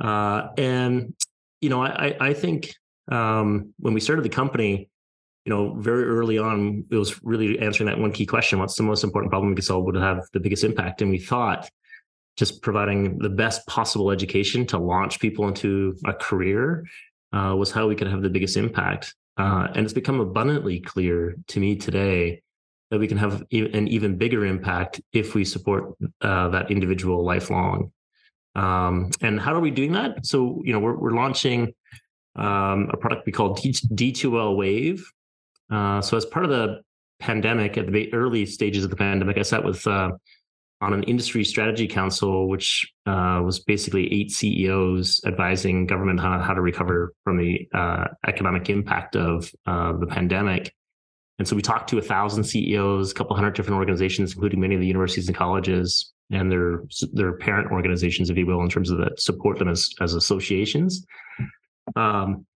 Uh, 0.00 0.48
and, 0.58 1.14
you 1.60 1.68
know, 1.70 1.82
I, 1.82 2.16
I 2.20 2.34
think 2.34 2.74
um, 3.10 3.72
when 3.78 3.94
we 3.94 4.00
started 4.00 4.24
the 4.24 4.30
company, 4.30 4.88
you 5.44 5.50
know, 5.50 5.74
very 5.78 6.04
early 6.04 6.38
on, 6.38 6.84
it 6.90 6.96
was 6.96 7.22
really 7.24 7.58
answering 7.58 7.88
that 7.88 7.98
one 7.98 8.12
key 8.12 8.26
question: 8.26 8.58
What's 8.58 8.76
the 8.76 8.82
most 8.82 9.02
important 9.02 9.30
problem 9.30 9.50
we 9.50 9.56
could 9.56 9.64
solve 9.64 9.84
would 9.84 9.96
have 9.96 10.20
the 10.34 10.40
biggest 10.40 10.64
impact? 10.64 11.00
And 11.00 11.10
we 11.10 11.18
thought 11.18 11.70
just 12.36 12.62
providing 12.62 13.18
the 13.18 13.28
best 13.28 13.66
possible 13.66 14.10
education 14.10 14.66
to 14.66 14.78
launch 14.78 15.20
people 15.20 15.46
into 15.48 15.96
a 16.04 16.12
career 16.12 16.86
uh, 17.32 17.54
was 17.56 17.70
how 17.70 17.86
we 17.86 17.94
could 17.94 18.06
have 18.06 18.22
the 18.22 18.30
biggest 18.30 18.56
impact. 18.56 19.14
Uh, 19.36 19.68
and 19.74 19.84
it's 19.84 19.92
become 19.92 20.20
abundantly 20.20 20.80
clear 20.80 21.36
to 21.48 21.60
me 21.60 21.76
today 21.76 22.42
that 22.90 22.98
we 22.98 23.06
can 23.06 23.18
have 23.18 23.42
an 23.52 23.88
even 23.88 24.16
bigger 24.16 24.44
impact 24.44 25.00
if 25.12 25.34
we 25.34 25.44
support 25.44 25.94
uh, 26.22 26.48
that 26.48 26.70
individual 26.70 27.24
lifelong. 27.24 27.92
Um, 28.56 29.10
and 29.20 29.38
how 29.40 29.54
are 29.54 29.60
we 29.60 29.70
doing 29.70 29.92
that? 29.92 30.26
So, 30.26 30.60
you 30.64 30.72
know, 30.72 30.80
we're, 30.80 30.96
we're 30.96 31.12
launching 31.12 31.72
um, 32.34 32.90
a 32.92 32.96
product 32.96 33.26
we 33.26 33.32
call 33.32 33.54
D- 33.54 33.72
D2L 33.72 34.56
Wave. 34.56 35.08
Uh, 35.70 36.00
so, 36.00 36.16
as 36.16 36.24
part 36.24 36.44
of 36.44 36.50
the 36.50 36.80
pandemic, 37.20 37.78
at 37.78 37.92
the 37.92 38.12
early 38.12 38.44
stages 38.44 38.82
of 38.82 38.90
the 38.90 38.96
pandemic, 38.96 39.38
I 39.38 39.42
sat 39.42 39.64
with 39.64 39.86
uh, 39.86 40.10
on 40.80 40.94
an 40.94 41.02
industry 41.04 41.44
strategy 41.44 41.86
council, 41.86 42.48
which 42.48 42.90
uh, 43.06 43.40
was 43.44 43.58
basically 43.60 44.12
eight 44.12 44.30
CEOs 44.30 45.20
advising 45.26 45.86
government 45.86 46.20
on 46.20 46.40
how 46.40 46.54
to 46.54 46.60
recover 46.60 47.12
from 47.24 47.36
the 47.36 47.68
uh, 47.74 48.06
economic 48.26 48.70
impact 48.70 49.14
of 49.14 49.52
uh, 49.66 49.92
the 49.98 50.06
pandemic. 50.06 50.72
And 51.38 51.46
so 51.46 51.56
we 51.56 51.62
talked 51.62 51.88
to 51.90 51.98
a 51.98 52.02
thousand 52.02 52.44
CEOs, 52.44 53.10
a 53.10 53.14
couple 53.14 53.36
hundred 53.36 53.54
different 53.54 53.78
organizations, 53.78 54.34
including 54.34 54.60
many 54.60 54.74
of 54.74 54.80
the 54.80 54.86
universities 54.86 55.26
and 55.28 55.36
colleges 55.36 56.12
and 56.30 56.50
their 56.50 56.84
their 57.12 57.32
parent 57.38 57.72
organizations, 57.72 58.30
if 58.30 58.36
you 58.36 58.46
will, 58.46 58.62
in 58.62 58.68
terms 58.68 58.90
of 58.90 58.98
the 58.98 59.10
support 59.18 59.58
them 59.58 59.68
as 59.68 59.90
as 60.00 60.14
associations. 60.14 61.04
Um, 61.96 62.46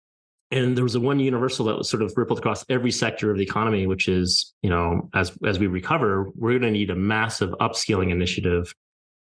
and 0.55 0.77
there 0.77 0.85
was 0.85 0.95
a 0.95 1.01
one 1.01 1.19
universal 1.19 1.67
that 1.67 1.77
was 1.77 1.91
sort 1.91 2.03
of 2.03 2.13
rippled 2.17 2.39
across 2.39 2.65
every 2.69 2.93
sector 2.93 3.29
of 3.31 3.37
the 3.37 3.43
economy, 3.43 3.89
which 3.89 4.07
is, 4.07 4.55
you 4.63 4.71
know, 4.71 5.11
as 5.13 5.37
as 5.45 5.59
we 5.59 5.67
recover, 5.67 6.31
we're 6.37 6.53
going 6.53 6.63
to 6.63 6.71
need 6.71 6.91
a 6.91 6.95
massive 6.95 7.51
upskilling 7.61 8.13
initiative 8.13 8.73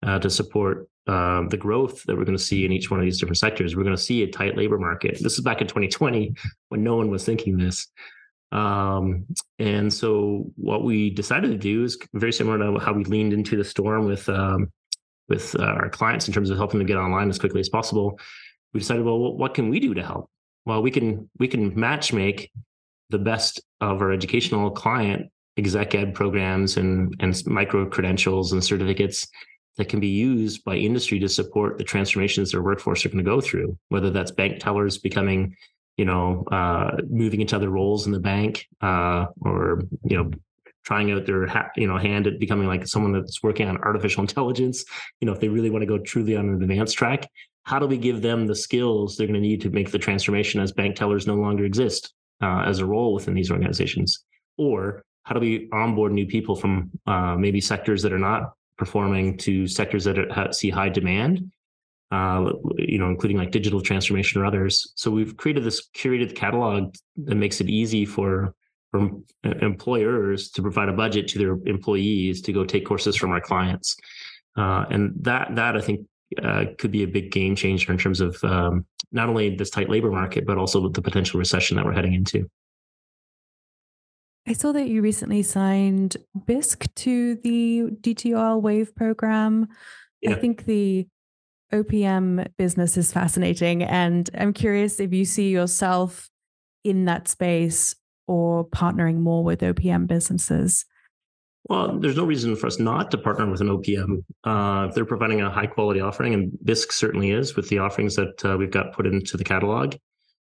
uh, 0.04 0.20
to 0.20 0.30
support 0.30 0.88
uh, 1.08 1.42
the 1.48 1.56
growth 1.56 2.04
that 2.04 2.16
we're 2.16 2.24
going 2.24 2.38
to 2.38 2.42
see 2.42 2.64
in 2.64 2.70
each 2.70 2.88
one 2.88 3.00
of 3.00 3.04
these 3.04 3.18
different 3.18 3.38
sectors. 3.38 3.74
We're 3.74 3.82
going 3.82 3.96
to 3.96 4.02
see 4.02 4.22
a 4.22 4.30
tight 4.30 4.56
labor 4.56 4.78
market. 4.78 5.18
This 5.20 5.34
is 5.34 5.40
back 5.40 5.60
in 5.60 5.66
2020 5.66 6.34
when 6.68 6.84
no 6.84 6.94
one 6.94 7.10
was 7.10 7.24
thinking 7.24 7.56
this. 7.56 7.88
Um, 8.52 9.26
and 9.58 9.92
so 9.92 10.52
what 10.54 10.84
we 10.84 11.10
decided 11.10 11.50
to 11.50 11.58
do 11.58 11.82
is 11.82 11.98
very 12.12 12.32
similar 12.32 12.58
to 12.58 12.78
how 12.78 12.92
we 12.92 13.02
leaned 13.02 13.32
into 13.32 13.56
the 13.56 13.64
storm 13.64 14.04
with 14.04 14.28
um, 14.28 14.70
with 15.28 15.56
uh, 15.58 15.64
our 15.64 15.88
clients 15.88 16.28
in 16.28 16.34
terms 16.34 16.50
of 16.50 16.58
helping 16.58 16.78
them 16.78 16.86
get 16.86 16.96
online 16.96 17.28
as 17.28 17.40
quickly 17.40 17.58
as 17.58 17.68
possible. 17.68 18.20
We 18.72 18.78
decided, 18.80 19.04
well, 19.04 19.36
what 19.36 19.54
can 19.54 19.68
we 19.68 19.80
do 19.80 19.94
to 19.94 20.02
help? 20.02 20.30
Well 20.66 20.82
we 20.82 20.90
can 20.90 21.28
we 21.38 21.48
can 21.48 21.78
match 21.78 22.12
make 22.12 22.50
the 23.10 23.18
best 23.18 23.60
of 23.80 24.00
our 24.00 24.12
educational 24.12 24.70
client 24.70 25.30
exec 25.56 25.94
ed 25.94 26.14
programs 26.14 26.76
and 26.76 27.14
and 27.20 27.40
micro 27.46 27.86
credentials 27.86 28.52
and 28.52 28.64
certificates 28.64 29.28
that 29.76 29.88
can 29.88 29.98
be 29.98 30.08
used 30.08 30.64
by 30.64 30.76
industry 30.76 31.18
to 31.18 31.28
support 31.28 31.78
the 31.78 31.84
transformations 31.84 32.52
their 32.52 32.62
workforce 32.62 33.04
are 33.04 33.08
going 33.08 33.24
to 33.24 33.30
go 33.30 33.40
through 33.40 33.76
whether 33.88 34.10
that's 34.10 34.30
bank 34.30 34.60
tellers 34.60 34.98
becoming 34.98 35.54
you 35.96 36.04
know 36.04 36.44
uh, 36.50 36.96
moving 37.08 37.40
into 37.40 37.56
other 37.56 37.70
roles 37.70 38.06
in 38.06 38.12
the 38.12 38.20
bank 38.20 38.66
uh, 38.80 39.26
or 39.40 39.82
you 40.04 40.16
know 40.16 40.30
trying 40.84 41.10
out 41.12 41.24
their 41.24 41.46
ha- 41.46 41.70
you 41.76 41.86
know 41.86 41.96
hand 41.96 42.26
at 42.26 42.38
becoming 42.38 42.66
like 42.66 42.86
someone 42.86 43.12
that's 43.12 43.42
working 43.42 43.68
on 43.68 43.76
artificial 43.78 44.20
intelligence 44.26 44.84
you 45.20 45.26
know 45.26 45.32
if 45.32 45.40
they 45.40 45.48
really 45.48 45.70
want 45.70 45.82
to 45.82 45.86
go 45.86 45.98
truly 45.98 46.36
on 46.36 46.48
an 46.48 46.62
advanced 46.62 46.96
track 46.96 47.28
how 47.64 47.78
do 47.78 47.86
we 47.86 47.96
give 47.96 48.22
them 48.22 48.46
the 48.46 48.54
skills 48.54 49.16
they're 49.16 49.26
going 49.26 49.34
to 49.34 49.40
need 49.40 49.60
to 49.62 49.70
make 49.70 49.90
the 49.90 49.98
transformation 49.98 50.60
as 50.60 50.70
bank 50.70 50.96
tellers 50.96 51.26
no 51.26 51.34
longer 51.34 51.64
exist 51.64 52.12
uh, 52.42 52.62
as 52.66 52.78
a 52.78 52.86
role 52.86 53.14
within 53.14 53.34
these 53.34 53.50
organizations? 53.50 54.24
Or 54.58 55.02
how 55.24 55.34
do 55.34 55.40
we 55.40 55.68
onboard 55.72 56.12
new 56.12 56.26
people 56.26 56.54
from 56.54 56.90
uh, 57.06 57.36
maybe 57.36 57.60
sectors 57.60 58.02
that 58.02 58.12
are 58.12 58.18
not 58.18 58.52
performing 58.76 59.38
to 59.38 59.66
sectors 59.66 60.04
that 60.04 60.18
are, 60.18 60.52
see 60.52 60.70
high 60.70 60.88
demand 60.90 61.50
uh, 62.10 62.52
you 62.76 62.98
know 62.98 63.08
including 63.08 63.38
like 63.38 63.50
digital 63.50 63.80
transformation 63.80 64.40
or 64.40 64.44
others? 64.44 64.92
So 64.94 65.10
we've 65.10 65.36
created 65.36 65.64
this 65.64 65.88
curated 65.96 66.36
catalog 66.36 66.94
that 67.16 67.34
makes 67.34 67.60
it 67.62 67.70
easy 67.70 68.04
for 68.04 68.54
from 68.90 69.24
employers 69.42 70.50
to 70.50 70.62
provide 70.62 70.88
a 70.88 70.92
budget 70.92 71.26
to 71.28 71.38
their 71.38 71.58
employees 71.66 72.42
to 72.42 72.52
go 72.52 72.64
take 72.64 72.86
courses 72.86 73.16
from 73.16 73.32
our 73.32 73.40
clients. 73.40 73.96
Uh, 74.56 74.84
and 74.90 75.12
that 75.20 75.56
that 75.56 75.76
i 75.76 75.80
think 75.80 76.06
uh, 76.42 76.64
could 76.78 76.90
be 76.90 77.02
a 77.02 77.08
big 77.08 77.30
game 77.30 77.54
changer 77.56 77.92
in 77.92 77.98
terms 77.98 78.20
of 78.20 78.42
um, 78.44 78.86
not 79.12 79.28
only 79.28 79.54
this 79.54 79.70
tight 79.70 79.88
labor 79.88 80.10
market, 80.10 80.46
but 80.46 80.58
also 80.58 80.88
the 80.88 81.02
potential 81.02 81.38
recession 81.38 81.76
that 81.76 81.84
we're 81.84 81.92
heading 81.92 82.14
into. 82.14 82.48
I 84.46 84.52
saw 84.52 84.72
that 84.72 84.88
you 84.88 85.00
recently 85.00 85.42
signed 85.42 86.18
Bisk 86.46 86.84
to 86.96 87.36
the 87.36 87.84
D2L 88.00 88.60
Wave 88.60 88.94
program. 88.94 89.68
Yeah. 90.20 90.32
I 90.32 90.34
think 90.34 90.66
the 90.66 91.06
OPM 91.72 92.46
business 92.58 92.96
is 92.96 93.12
fascinating. 93.12 93.82
And 93.82 94.28
I'm 94.38 94.52
curious 94.52 95.00
if 95.00 95.12
you 95.12 95.24
see 95.24 95.50
yourself 95.50 96.28
in 96.84 97.06
that 97.06 97.28
space 97.28 97.96
or 98.26 98.66
partnering 98.66 99.20
more 99.20 99.42
with 99.42 99.60
OPM 99.60 100.06
businesses. 100.06 100.84
Well, 101.64 101.98
there's 101.98 102.16
no 102.16 102.26
reason 102.26 102.56
for 102.56 102.66
us 102.66 102.78
not 102.78 103.10
to 103.10 103.18
partner 103.18 103.50
with 103.50 103.62
an 103.62 103.68
OPM 103.68 104.22
uh, 104.44 104.88
if 104.88 104.94
they're 104.94 105.06
providing 105.06 105.40
a 105.40 105.50
high 105.50 105.66
quality 105.66 106.00
offering, 106.00 106.34
and 106.34 106.52
Bisk 106.62 106.92
certainly 106.92 107.30
is 107.30 107.56
with 107.56 107.68
the 107.70 107.78
offerings 107.78 108.16
that 108.16 108.44
uh, 108.44 108.56
we've 108.58 108.70
got 108.70 108.92
put 108.92 109.06
into 109.06 109.38
the 109.38 109.44
catalog. 109.44 109.94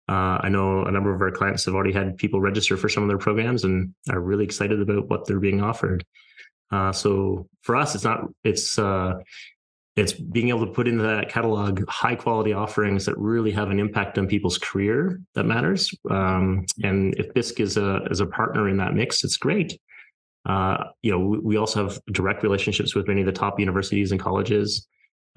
Uh, 0.07 0.39
I 0.41 0.49
know 0.49 0.83
a 0.85 0.91
number 0.91 1.13
of 1.13 1.21
our 1.21 1.31
clients 1.31 1.65
have 1.65 1.75
already 1.75 1.93
had 1.93 2.17
people 2.17 2.41
register 2.41 2.77
for 2.77 2.89
some 2.89 3.03
of 3.03 3.09
their 3.09 3.17
programs 3.17 3.63
and 3.63 3.93
are 4.09 4.19
really 4.19 4.45
excited 4.45 4.81
about 4.81 5.09
what 5.09 5.25
they're 5.25 5.39
being 5.39 5.61
offered. 5.61 6.05
Uh, 6.71 6.91
so 6.91 7.47
for 7.61 7.75
us, 7.75 7.93
it's 7.93 8.03
not 8.03 8.21
it's 8.43 8.79
uh, 8.79 9.15
it's 9.97 10.13
being 10.13 10.49
able 10.49 10.65
to 10.65 10.71
put 10.71 10.87
into 10.87 11.03
that 11.03 11.29
catalog 11.29 11.83
high 11.89 12.15
quality 12.15 12.53
offerings 12.53 13.05
that 13.05 13.17
really 13.17 13.51
have 13.51 13.69
an 13.69 13.79
impact 13.79 14.17
on 14.17 14.27
people's 14.27 14.57
career 14.57 15.19
that 15.35 15.43
matters. 15.43 15.93
Um, 16.09 16.65
and 16.83 17.13
if 17.15 17.33
Bisk 17.33 17.59
is 17.59 17.75
a 17.75 18.03
is 18.09 18.21
a 18.21 18.25
partner 18.25 18.69
in 18.69 18.77
that 18.77 18.93
mix, 18.93 19.23
it's 19.23 19.37
great. 19.37 19.77
Uh, 20.45 20.85
you 21.01 21.11
know, 21.11 21.19
we, 21.19 21.39
we, 21.39 21.57
also 21.57 21.87
have 21.87 21.99
direct 22.11 22.41
relationships 22.41 22.95
with 22.95 23.07
many 23.07 23.21
of 23.21 23.27
the 23.27 23.31
top 23.31 23.59
universities 23.59 24.11
and 24.11 24.19
colleges, 24.19 24.87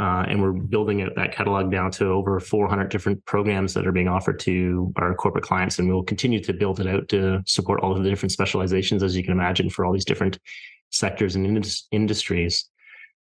uh, 0.01 0.25
and 0.27 0.41
we're 0.41 0.53
building 0.53 1.01
it, 1.01 1.15
that 1.15 1.33
catalog 1.33 1.71
down 1.71 1.91
to 1.91 2.07
over 2.07 2.41
400 2.41 2.89
different 2.89 3.25
programs 3.27 3.75
that 3.75 3.87
are 3.87 3.93
being 3.93 4.09
offered 4.09 4.41
to 4.41 4.93
our 4.97 5.15
corporate 5.15 5.45
clients, 5.45 5.79
and 5.79 5.89
we'll 5.89 6.03
continue 6.03 6.43
to 6.43 6.53
build 6.55 6.81
it 6.81 6.87
out 6.87 7.09
to 7.09 7.43
support 7.47 7.81
all 7.81 7.95
of 7.95 8.03
the 8.03 8.09
different 8.09 8.33
specializations, 8.33 9.03
as 9.03 9.15
you 9.15 9.23
can 9.23 9.33
imagine, 9.33 9.69
for 9.69 9.85
all 9.85 9.93
these 9.93 10.07
different 10.07 10.39
sectors 10.91 11.37
and 11.37 11.47
indus- 11.47 11.87
industries. 11.91 12.69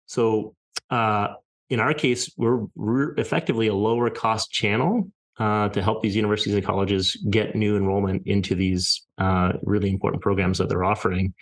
So, 0.07 0.55
uh, 0.91 1.35
in 1.71 1.81
our 1.81 1.95
case, 1.95 2.33
we're, 2.37 2.67
we're 2.75 3.14
effectively 3.14 3.69
a 3.69 3.75
lower 3.75 4.11
cost 4.11 4.50
channel 4.50 5.11
uh, 5.38 5.69
to 5.71 5.83
help 5.83 6.03
these 6.03 6.14
universities 6.14 6.55
and 6.55 6.64
colleges 6.64 7.17
get 7.31 7.57
new 7.57 7.76
enrollment 7.76 8.23
into 8.26 8.55
these 8.55 9.07
uh, 9.19 9.53
really 9.62 9.91
important 9.91 10.23
programs 10.23 10.59
that 10.59 10.69
they're 10.69 10.85
offering. 10.85 11.35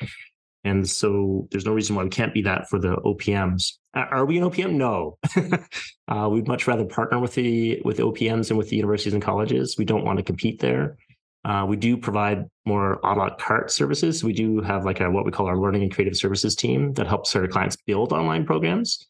And 0.65 0.89
so 0.89 1.49
there's 1.51 1.67
no 1.67 1.73
reason 1.73 1.97
why 1.97 2.05
we 2.05 2.11
can't 2.11 2.33
be 2.33 2.43
that 2.43 2.69
for 2.69 2.79
the 2.79 2.97
OPMs. 2.99 3.73
Are 3.95 4.25
we 4.25 4.39
an 4.39 4.45
OPM? 4.45 4.75
No. 4.75 5.19
uh, 6.09 6.29
we'd 6.29 6.47
much 6.47 6.67
rather 6.67 6.85
partner 6.85 7.19
with 7.19 7.35
the 7.35 7.81
with 7.85 7.99
OPMs 7.99 8.49
and 8.49 8.57
with 8.57 8.69
the 8.69 8.77
universities 8.77 9.13
and 9.13 9.23
colleges. 9.23 9.77
We 9.77 9.85
don't 9.85 10.05
want 10.05 10.19
to 10.19 10.23
compete 10.23 10.61
there. 10.61 10.97
Uh, 11.45 11.67
we 11.69 11.77
do 11.77 11.97
provide 11.97 12.47
more 12.65 13.01
a 13.03 13.15
la 13.15 13.35
carte 13.35 13.71
services. 13.71 14.23
We 14.23 14.33
do 14.33 14.61
have 14.61 14.85
like 14.85 15.01
a 15.01 15.11
what 15.11 15.25
we 15.25 15.33
call 15.33 15.47
our 15.47 15.59
learning 15.59 15.83
and 15.83 15.93
creative 15.93 16.17
services 16.17 16.55
team 16.55 16.93
that 16.95 17.09
helps 17.09 17.35
our 17.35 17.49
clients 17.49 17.77
build 17.77 18.13
online 18.13 18.47
programs. 18.47 19.05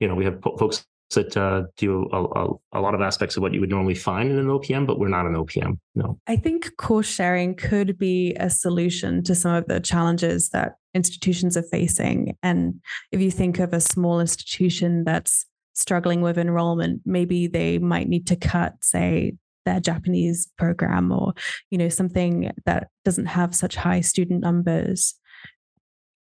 You 0.00 0.08
know, 0.08 0.14
we 0.14 0.24
have 0.24 0.40
po- 0.40 0.56
folks 0.56 0.84
that 1.14 1.36
uh, 1.36 1.62
do 1.76 2.08
a, 2.12 2.24
a, 2.24 2.48
a, 2.72 2.80
lot 2.80 2.94
of 2.94 3.00
aspects 3.00 3.36
of 3.36 3.42
what 3.42 3.54
you 3.54 3.60
would 3.60 3.70
normally 3.70 3.94
find 3.94 4.30
in 4.30 4.38
an 4.38 4.46
OPM, 4.46 4.86
but 4.86 4.98
we're 4.98 5.08
not 5.08 5.26
an 5.26 5.34
OPM. 5.34 5.78
No. 5.94 6.18
I 6.26 6.36
think 6.36 6.76
course 6.76 7.06
sharing 7.06 7.54
could 7.54 7.96
be 7.96 8.34
a 8.34 8.50
solution 8.50 9.22
to 9.24 9.34
some 9.34 9.54
of 9.54 9.66
the 9.66 9.78
challenges 9.78 10.50
that 10.50 10.76
institutions 10.96 11.56
are 11.56 11.62
facing. 11.62 12.36
And 12.42 12.80
if 13.12 13.20
you 13.20 13.30
think 13.30 13.60
of 13.60 13.72
a 13.72 13.80
small 13.80 14.18
institution 14.18 15.04
that's 15.04 15.46
struggling 15.74 16.22
with 16.22 16.38
enrollment, 16.38 17.02
maybe 17.04 17.46
they 17.46 17.78
might 17.78 18.08
need 18.08 18.26
to 18.28 18.36
cut, 18.36 18.74
say, 18.80 19.34
their 19.66 19.80
Japanese 19.80 20.48
program 20.56 21.12
or, 21.12 21.34
you 21.70 21.78
know, 21.78 21.88
something 21.88 22.50
that 22.64 22.88
doesn't 23.04 23.26
have 23.26 23.54
such 23.54 23.76
high 23.76 24.00
student 24.00 24.40
numbers. 24.40 25.14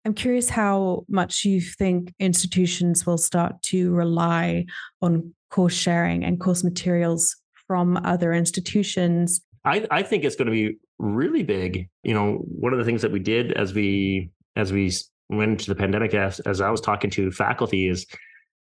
I'm 0.05 0.13
curious 0.13 0.49
how 0.49 1.05
much 1.07 1.45
you 1.45 1.61
think 1.61 2.13
institutions 2.19 3.05
will 3.05 3.17
start 3.17 3.61
to 3.63 3.91
rely 3.91 4.65
on 5.01 5.33
course 5.49 5.73
sharing 5.73 6.25
and 6.25 6.39
course 6.39 6.63
materials 6.63 7.35
from 7.67 7.97
other 8.03 8.33
institutions. 8.33 9.41
I, 9.63 9.87
I 9.91 10.03
think 10.03 10.23
it's 10.23 10.35
going 10.35 10.47
to 10.47 10.51
be 10.51 10.77
really 10.99 11.43
big. 11.43 11.89
You 12.03 12.13
know, 12.13 12.43
one 12.45 12.73
of 12.73 12.79
the 12.79 12.85
things 12.85 13.01
that 13.01 13.11
we 13.11 13.19
did 13.19 13.53
as 13.53 13.73
we 13.73 14.29
as 14.55 14.71
we 14.71 14.91
went 15.29 15.51
into 15.51 15.67
the 15.67 15.75
pandemic, 15.75 16.13
as, 16.13 16.39
as 16.41 16.61
I 16.61 16.69
was 16.69 16.81
talking 16.81 17.09
to 17.11 17.31
faculty, 17.31 17.87
is 17.87 18.05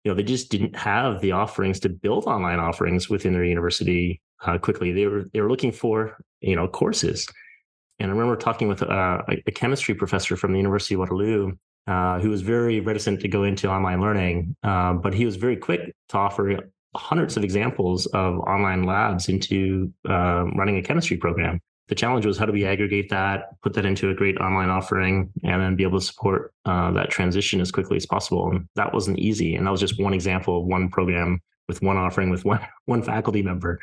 you 0.04 0.12
know 0.12 0.16
they 0.16 0.24
just 0.24 0.50
didn't 0.50 0.76
have 0.76 1.22
the 1.22 1.32
offerings 1.32 1.80
to 1.82 1.90
build 1.90 2.26
online 2.26 2.60
offerings 2.60 3.10
within 3.10 3.34
their 3.34 3.46
university 3.46 4.22
uh, 4.46 4.58
quickly. 4.58 4.92
They 4.92 5.08
were 5.08 5.30
they 5.34 5.42
were 5.42 5.50
looking 5.50 5.72
for 5.72 6.18
you 6.42 6.56
know 6.56 6.68
courses, 6.68 7.28
and 8.00 8.10
I 8.10 8.14
remember 8.14 8.36
talking 8.36 8.68
with 8.68 8.84
uh, 8.84 9.22
a 9.28 9.52
chemistry 9.52 9.96
professor 9.96 10.36
from 10.36 10.52
the 10.52 10.58
University 10.58 10.96
of 10.96 11.00
Waterloo 11.00 11.54
uh, 11.88 12.20
who 12.20 12.30
was 12.30 12.42
very 12.42 12.80
reticent 12.80 13.20
to 13.22 13.28
go 13.28 13.44
into 13.44 13.70
online 13.70 14.00
learning, 14.00 14.56
um, 14.64 15.02
but 15.02 15.14
he 15.14 15.26
was 15.26 15.36
very 15.36 15.58
quick 15.58 15.94
to 16.10 16.18
offer 16.18 16.72
hundreds 16.96 17.36
of 17.36 17.44
examples 17.44 18.06
of 18.08 18.40
online 18.40 18.84
labs 18.84 19.28
into 19.28 19.92
uh, 20.08 20.46
running 20.56 20.78
a 20.78 20.82
chemistry 20.82 21.18
program. 21.18 21.60
The 21.90 21.96
challenge 21.96 22.26
was 22.26 22.38
how 22.38 22.46
do 22.46 22.54
we 22.54 22.66
aggregate 22.66 23.10
that, 23.10 23.62
put 23.62 23.74
that 23.74 23.86
into 23.86 24.10
a 24.10 24.14
great 24.14 24.38
online 24.38 24.70
offering, 24.70 25.30
and 25.44 25.62
then 25.62 25.76
be 25.76 25.84
able 25.84 26.00
to 26.00 26.06
support 26.06 26.54
uh, 26.66 26.92
that 26.92 27.10
transition 27.10 27.60
as 27.60 27.72
quickly 27.72 27.98
as 27.98 28.06
possible. 28.06 28.50
And 28.50 28.68
that 28.76 28.94
wasn't 28.94 29.20
easy. 29.20 29.56
And 29.56 29.68
that 29.68 29.72
was 29.72 29.82
just 29.82 30.02
one 30.02 30.14
example 30.14 30.60
of 30.60 30.66
one 30.66 30.90
program 30.90 31.42
with 31.68 31.82
one 31.82 31.98
offering 31.98 32.30
with 32.30 32.46
one 32.46 32.62
one 32.86 33.04
faculty 33.04 33.42
member. 33.42 33.80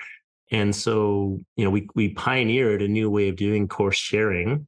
And 0.51 0.75
so, 0.75 1.39
you 1.57 1.65
know, 1.65 1.71
we 1.71 1.89
we 1.95 2.11
pioneered 2.11 2.83
a 2.83 2.89
new 2.89 3.11
way 3.11 3.29
of 3.29 3.37
doing 3.37 3.69
course 3.69 3.97
sharing. 3.97 4.67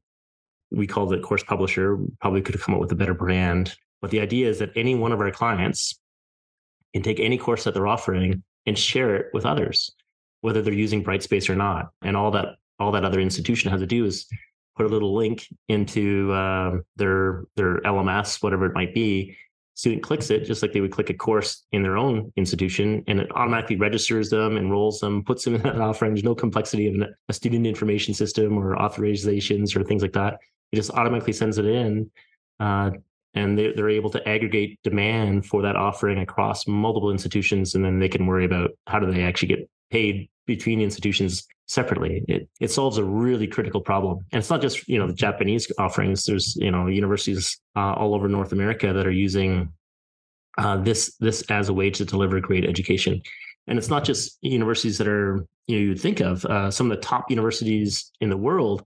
We 0.71 0.87
called 0.87 1.13
it 1.13 1.23
Course 1.23 1.43
Publisher. 1.43 1.99
Probably 2.21 2.43
could 2.43 2.55
have 2.55 2.63
come 2.63 2.75
up 2.75 2.81
with 2.81 2.93
a 2.93 2.97
better 2.97 3.15
brand. 3.15 3.75
But 4.01 4.11
the 4.11 4.21
idea 4.21 4.49
is 4.49 4.59
that 4.59 4.73
any 4.77 4.95
one 4.95 5.13
of 5.13 5.21
our 5.21 5.31
clients 5.31 5.99
can 6.93 7.03
take 7.03 7.21
any 7.21 7.39
course 7.39 7.65
that 7.65 7.75
they're 7.75 7.87
offering 7.87 8.43
and 8.67 8.79
share 8.79 9.17
it 9.17 9.27
with 9.33 9.47
others, 9.47 9.91
whether 10.41 10.63
they're 10.63 10.73
using 10.73 11.03
Brightspace 11.03 11.49
or 11.49 11.57
not. 11.57 11.91
And 12.03 12.17
all 12.17 12.31
that 12.33 12.57
all 12.79 12.93
that 12.93 13.05
other 13.05 13.21
institution 13.21 13.71
has 13.71 13.81
to 13.81 13.87
do 13.87 14.05
is 14.05 14.27
put 14.77 14.87
a 14.87 14.89
little 14.89 15.15
link 15.15 15.47
into 15.69 16.33
uh, 16.33 16.79
their 16.97 17.45
their 17.57 17.81
LMS, 17.81 18.43
whatever 18.43 18.67
it 18.67 18.75
might 18.75 18.95
be. 18.95 19.37
Student 19.75 20.03
clicks 20.03 20.31
it 20.31 20.45
just 20.45 20.63
like 20.63 20.73
they 20.73 20.83
would 20.83 20.93
click 20.93 21.09
a 21.09 21.15
course 21.15 21.65
in 21.73 21.83
their 21.83 21.97
own 21.97 22.31
institution, 22.37 23.03
and 23.07 23.21
it 23.21 23.29
automatically 23.35 23.77
registers 23.77 24.29
them, 24.29 24.57
enrolls 24.57 25.01
them, 25.01 25.25
puts 25.25 25.45
them 25.45 25.55
in 25.55 25.63
that 25.63 25.81
offering. 25.81 26.13
There's 26.13 26.25
no 26.25 26.35
complexity 26.35 26.89
of 26.89 27.09
a 27.29 27.33
student 27.33 27.67
information 27.67 28.13
system 28.13 28.59
or 28.59 28.77
authorizations 28.77 29.75
or 29.75 29.83
things 29.83 30.03
like 30.03 30.13
that. 30.13 30.39
It 30.73 30.77
just 30.77 30.91
automatically 30.91 31.33
sends 31.33 31.59
it 31.59 31.67
in 31.67 32.11
uh, 32.61 32.91
and 33.35 33.59
they're, 33.59 33.75
they're 33.75 33.91
able 33.91 34.11
to 34.11 34.29
aggregate 34.29 34.79
demand 34.83 35.47
for 35.47 35.63
that 35.63 35.77
offering 35.77 36.19
across 36.19 36.67
multiple 36.67 37.11
institutions 37.11 37.75
and 37.75 37.85
then 37.85 37.99
they 37.99 38.09
can 38.09 38.27
worry 38.27 38.45
about 38.45 38.71
how 38.87 38.99
do 38.99 39.11
they 39.11 39.23
actually 39.23 39.49
get 39.49 39.71
paid 39.91 40.29
between 40.47 40.81
institutions 40.81 41.47
separately. 41.67 42.25
It, 42.29 42.49
it 42.61 42.71
solves 42.71 42.99
a 42.99 43.05
really 43.05 43.47
critical 43.47 43.81
problem. 43.81 44.19
And 44.33 44.41
it's 44.41 44.51
not 44.51 44.61
just 44.61 44.87
you 44.89 44.99
know 44.99 45.07
the 45.07 45.15
japanese 45.15 45.71
offerings. 45.79 46.25
There's 46.25 46.57
you 46.57 46.71
know 46.71 46.87
universities 46.87 47.59
uh, 47.77 47.95
all 47.95 48.15
over 48.15 48.29
north 48.29 48.53
america 48.53 48.93
that 48.93 49.07
are 49.07 49.13
using 49.13 49.73
uh, 50.59 50.77
this 50.79 51.17
this 51.19 51.43
as 51.51 51.69
a 51.69 51.75
way 51.75 51.91
to 51.91 52.05
deliver 52.05 52.41
great 52.41 52.65
education. 52.65 53.23
And 53.69 53.79
it's 53.79 53.89
not 53.89 54.05
just 54.05 54.39
universities 54.43 54.99
that 54.99 55.09
are 55.09 55.47
you 55.67 55.77
know 55.77 55.83
you'd 55.83 56.01
think 56.01 56.21
of 56.21 56.45
uh, 56.45 56.71
some 56.71 56.91
of 56.91 56.97
the 56.97 57.03
top 57.03 57.31
universities 57.31 58.11
in 58.21 58.29
the 58.29 58.37
world 58.37 58.85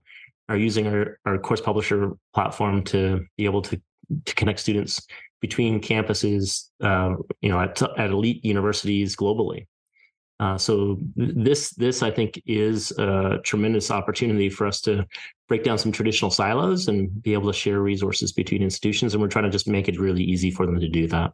are 0.49 0.57
using 0.57 0.87
our, 0.87 1.19
our 1.25 1.37
course 1.37 1.59
publisher 1.59 2.11
platform 2.33 2.83
to 2.85 3.25
be 3.37 3.45
able 3.45 3.61
to 3.63 3.81
to 4.25 4.35
connect 4.35 4.59
students 4.59 5.05
between 5.41 5.81
campuses, 5.81 6.69
uh, 6.81 7.15
you 7.41 7.49
know, 7.49 7.59
at, 7.59 7.81
at 7.97 8.09
elite 8.09 8.43
universities 8.43 9.15
globally. 9.15 9.67
Uh, 10.39 10.57
so 10.57 10.99
this 11.15 11.71
this 11.71 12.03
I 12.03 12.11
think 12.11 12.41
is 12.45 12.91
a 12.91 13.39
tremendous 13.43 13.89
opportunity 13.89 14.49
for 14.49 14.67
us 14.67 14.81
to 14.81 15.05
break 15.47 15.63
down 15.63 15.77
some 15.77 15.91
traditional 15.91 16.29
silos 16.29 16.87
and 16.87 17.21
be 17.23 17.33
able 17.33 17.51
to 17.51 17.57
share 17.57 17.81
resources 17.81 18.31
between 18.31 18.61
institutions, 18.61 19.13
and 19.13 19.21
we're 19.21 19.29
trying 19.29 19.45
to 19.45 19.51
just 19.51 19.67
make 19.67 19.87
it 19.87 19.99
really 19.99 20.23
easy 20.23 20.51
for 20.51 20.65
them 20.65 20.79
to 20.79 20.87
do 20.87 21.07
that. 21.07 21.33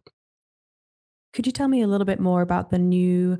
Could 1.33 1.45
you 1.45 1.51
tell 1.51 1.67
me 1.67 1.81
a 1.81 1.87
little 1.87 2.05
bit 2.05 2.19
more 2.19 2.41
about 2.41 2.69
the 2.69 2.79
new 2.79 3.39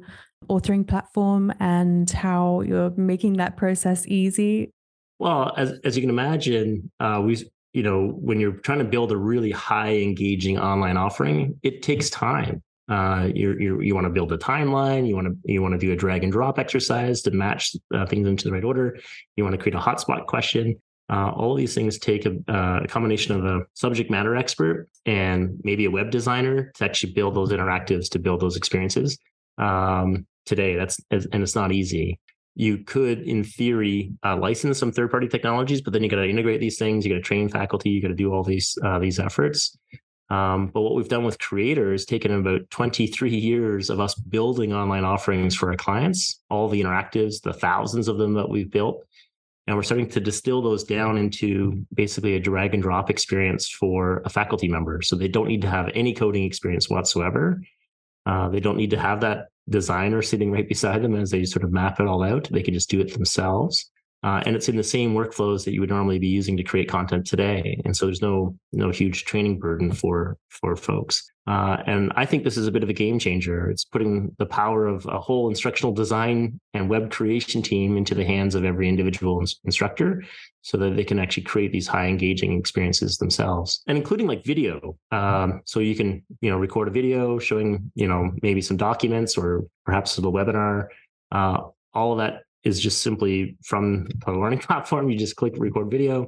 authoring 0.50 0.86
platform 0.86 1.54
and 1.60 2.10
how 2.10 2.62
you're 2.62 2.90
making 2.98 3.34
that 3.34 3.56
process 3.56 4.06
easy? 4.08 4.72
Well, 5.20 5.54
as 5.56 5.80
as 5.86 5.96
you 5.96 6.02
can 6.02 6.10
imagine, 6.10 6.92
uh, 7.00 7.22
we 7.24 7.38
you 7.74 7.82
know, 7.82 8.10
when 8.20 8.40
you're 8.40 8.54
trying 8.54 8.80
to 8.80 8.86
build 8.86 9.12
a 9.12 9.18
really 9.18 9.52
high 9.52 9.96
engaging 9.96 10.60
online 10.60 10.98
offering, 10.98 11.60
it 11.64 11.82
takes 11.82 12.10
time. 12.10 12.62
Uh, 12.90 13.30
you 13.34 13.56
you 13.60 13.82
you 13.82 13.96
want 13.96 14.06
to 14.06 14.10
build 14.10 14.32
a 14.34 14.38
timeline. 14.38 15.08
You 15.08 15.16
want 15.16 15.28
to 15.28 15.38
you 15.46 15.62
want 15.62 15.74
to 15.74 15.78
do 15.78 15.92
a 15.92 15.96
drag 15.96 16.24
and 16.24 16.32
drop 16.32 16.60
exercise 16.60 17.22
to 17.24 17.32
match 17.32 17.76
uh, 17.94 18.06
things 18.06 18.28
into 18.28 18.46
the 18.46 18.52
right 18.52 18.64
order. 18.64 18.98
You 19.36 19.44
want 19.44 19.56
to 19.56 19.62
create 19.62 19.76
a 19.76 19.80
hotspot 19.80 20.26
question. 20.26 20.82
Uh, 21.10 21.32
all 21.32 21.52
of 21.52 21.58
these 21.58 21.76
things 21.76 22.00
take 22.00 22.26
a, 22.26 22.32
uh, 22.48 22.80
a, 22.84 22.88
combination 22.88 23.36
of 23.36 23.44
a 23.46 23.66
subject 23.74 24.10
matter 24.10 24.38
expert 24.38 24.88
and 25.06 25.60
maybe 25.62 25.84
a 25.84 25.92
web 25.92 26.10
designer 26.10 26.72
to 26.76 26.86
actually 26.86 27.12
build 27.12 27.36
those 27.36 27.52
interactives 27.52 28.10
to 28.10 28.20
build 28.20 28.40
those 28.40 28.56
experiences. 28.56 29.18
Um, 29.58 30.26
today, 30.46 30.76
that's 30.76 31.00
and 31.12 31.44
it's 31.44 31.56
not 31.56 31.72
easy 31.72 32.20
you 32.56 32.80
could, 32.80 33.22
in 33.22 33.44
theory, 33.44 34.12
uh, 34.24 34.38
license 34.38 34.78
some 34.78 34.92
third-party 34.92 35.28
technologies, 35.28 35.82
but 35.82 35.92
then 35.92 36.04
you 36.04 36.10
got 36.10 36.18
to 36.18 36.30
integrate 36.30 36.60
these 36.60 36.78
things. 36.78 37.04
You 37.04 37.12
got 37.12 37.18
to 37.18 37.24
train 37.24 37.50
faculty. 37.50 37.90
You 37.90 38.02
got 38.02 38.10
to 38.10 38.14
do 38.14 38.32
all 38.32 38.44
these 38.44 38.78
uh, 38.84 39.00
these 39.00 39.20
efforts. 39.20 39.76
Um, 40.30 40.68
but 40.68 40.82
what 40.82 40.96
we've 40.96 41.10
done 41.10 41.26
with 41.26 41.40
Creator 41.40 41.94
is 41.94 42.06
taken 42.06 42.32
about 42.32 42.70
23 42.70 43.36
years 43.36 43.90
of 43.90 44.00
us 44.00 44.16
building 44.16 44.74
online 44.74 45.04
offerings 45.04 45.56
for 45.56 45.70
our 45.70 45.76
clients, 45.76 46.42
all 46.50 46.70
the 46.70 46.82
interactives, 46.82 47.42
the 47.42 47.54
thousands 47.54 48.08
of 48.08 48.18
them 48.18 48.34
that 48.34 48.50
we've 48.50 48.72
built. 48.72 49.06
And 49.68 49.76
we're 49.76 49.84
starting 49.84 50.10
to 50.10 50.20
distill 50.20 50.62
those 50.62 50.84
down 50.84 51.18
into 51.18 51.86
basically 51.94 52.36
a 52.36 52.40
drag 52.40 52.74
and 52.74 52.84
drop 52.84 53.10
experience 53.10 53.70
for 53.70 54.22
a 54.26 54.30
faculty 54.30 54.68
member. 54.68 55.02
So 55.02 55.16
they 55.16 55.30
don't 55.30 55.48
need 55.48 55.62
to 55.62 55.70
have 55.70 55.90
any 55.94 56.14
coding 56.14 56.44
experience 56.44 56.90
whatsoever. 56.90 57.62
Uh, 58.26 58.50
they 58.50 58.60
don't 58.60 58.78
need 58.78 58.90
to 58.92 59.00
have 59.00 59.22
that 59.22 59.48
designer 59.70 60.22
sitting 60.22 60.52
right 60.52 60.68
beside 60.68 61.02
them 61.02 61.16
as 61.16 61.32
they 61.32 61.46
sort 61.46 61.64
of 61.64 61.72
map 61.72 62.00
it 62.00 62.08
all 62.08 62.24
out. 62.24 62.50
They 62.52 62.64
can 62.64 62.74
just 62.74 62.90
do 62.90 63.00
it 63.00 63.14
themselves. 63.14 63.90
Uh, 64.24 64.42
and 64.46 64.56
it's 64.56 64.70
in 64.70 64.78
the 64.78 64.84
same 64.84 65.14
workflows 65.14 65.66
that 65.66 65.74
you 65.74 65.82
would 65.82 65.90
normally 65.90 66.20
be 66.20 66.28
using 66.28 66.56
to 66.56 66.64
create 66.64 66.88
content 66.88 67.26
today. 67.26 67.80
And 67.84 67.96
so 67.96 68.06
there's 68.06 68.22
no 68.22 68.56
no 68.72 68.90
huge 68.90 69.26
training 69.26 69.60
burden 69.60 69.92
for 69.92 70.38
for 70.50 70.76
folks. 70.76 71.30
Uh, 71.46 71.78
and 71.88 72.14
I 72.16 72.26
think 72.26 72.46
this 72.46 72.56
is 72.56 72.68
a 72.68 72.72
bit 72.72 72.84
of 72.84 72.90
a 72.90 72.94
game 72.94 73.20
changer. 73.20 73.70
It's 73.70 73.84
putting 73.84 74.34
the 74.40 74.46
power 74.46 74.86
of 74.86 75.06
a 75.08 75.20
whole 75.20 75.50
instructional 75.50 75.92
design 75.92 76.60
and 76.74 76.90
web 76.90 77.12
creation 77.12 77.62
team 77.62 77.98
into 77.98 78.16
the 78.16 78.24
hands 78.24 78.56
of 78.56 78.64
every 78.64 78.88
individual 78.88 79.42
ins- 79.42 79.60
instructor 79.66 80.24
so 80.62 80.78
that 80.78 80.96
they 80.96 81.04
can 81.04 81.20
actually 81.20 81.44
create 81.44 81.74
these 81.74 81.88
high 81.88 82.08
engaging 82.08 82.58
experiences 82.58 83.18
themselves 83.18 83.84
and 83.88 83.98
including 83.98 84.26
like 84.26 84.46
video. 84.46 84.96
Um, 85.12 85.62
so 85.66 85.82
you 85.82 85.96
can, 85.96 86.24
you 86.40 86.50
know, 86.50 86.58
record 86.58 86.88
a 86.88 86.92
video 86.92 87.40
showing, 87.40 87.92
you 87.94 88.08
know, 88.08 88.32
maybe 88.42 88.62
some 88.62 88.78
documents 88.78 89.38
or 89.38 89.66
perhaps 89.86 90.18
a 90.18 90.22
webinar. 90.22 90.88
Uh, 91.30 91.58
all 91.94 92.14
of 92.14 92.20
that 92.20 92.44
is 92.64 92.80
just 92.80 93.02
simply 93.02 93.58
from 93.64 94.08
the 94.26 94.32
learning 94.32 94.60
platform. 94.68 95.10
You 95.10 95.18
just 95.18 95.36
click 95.36 95.54
record 95.58 95.92
video. 95.92 96.28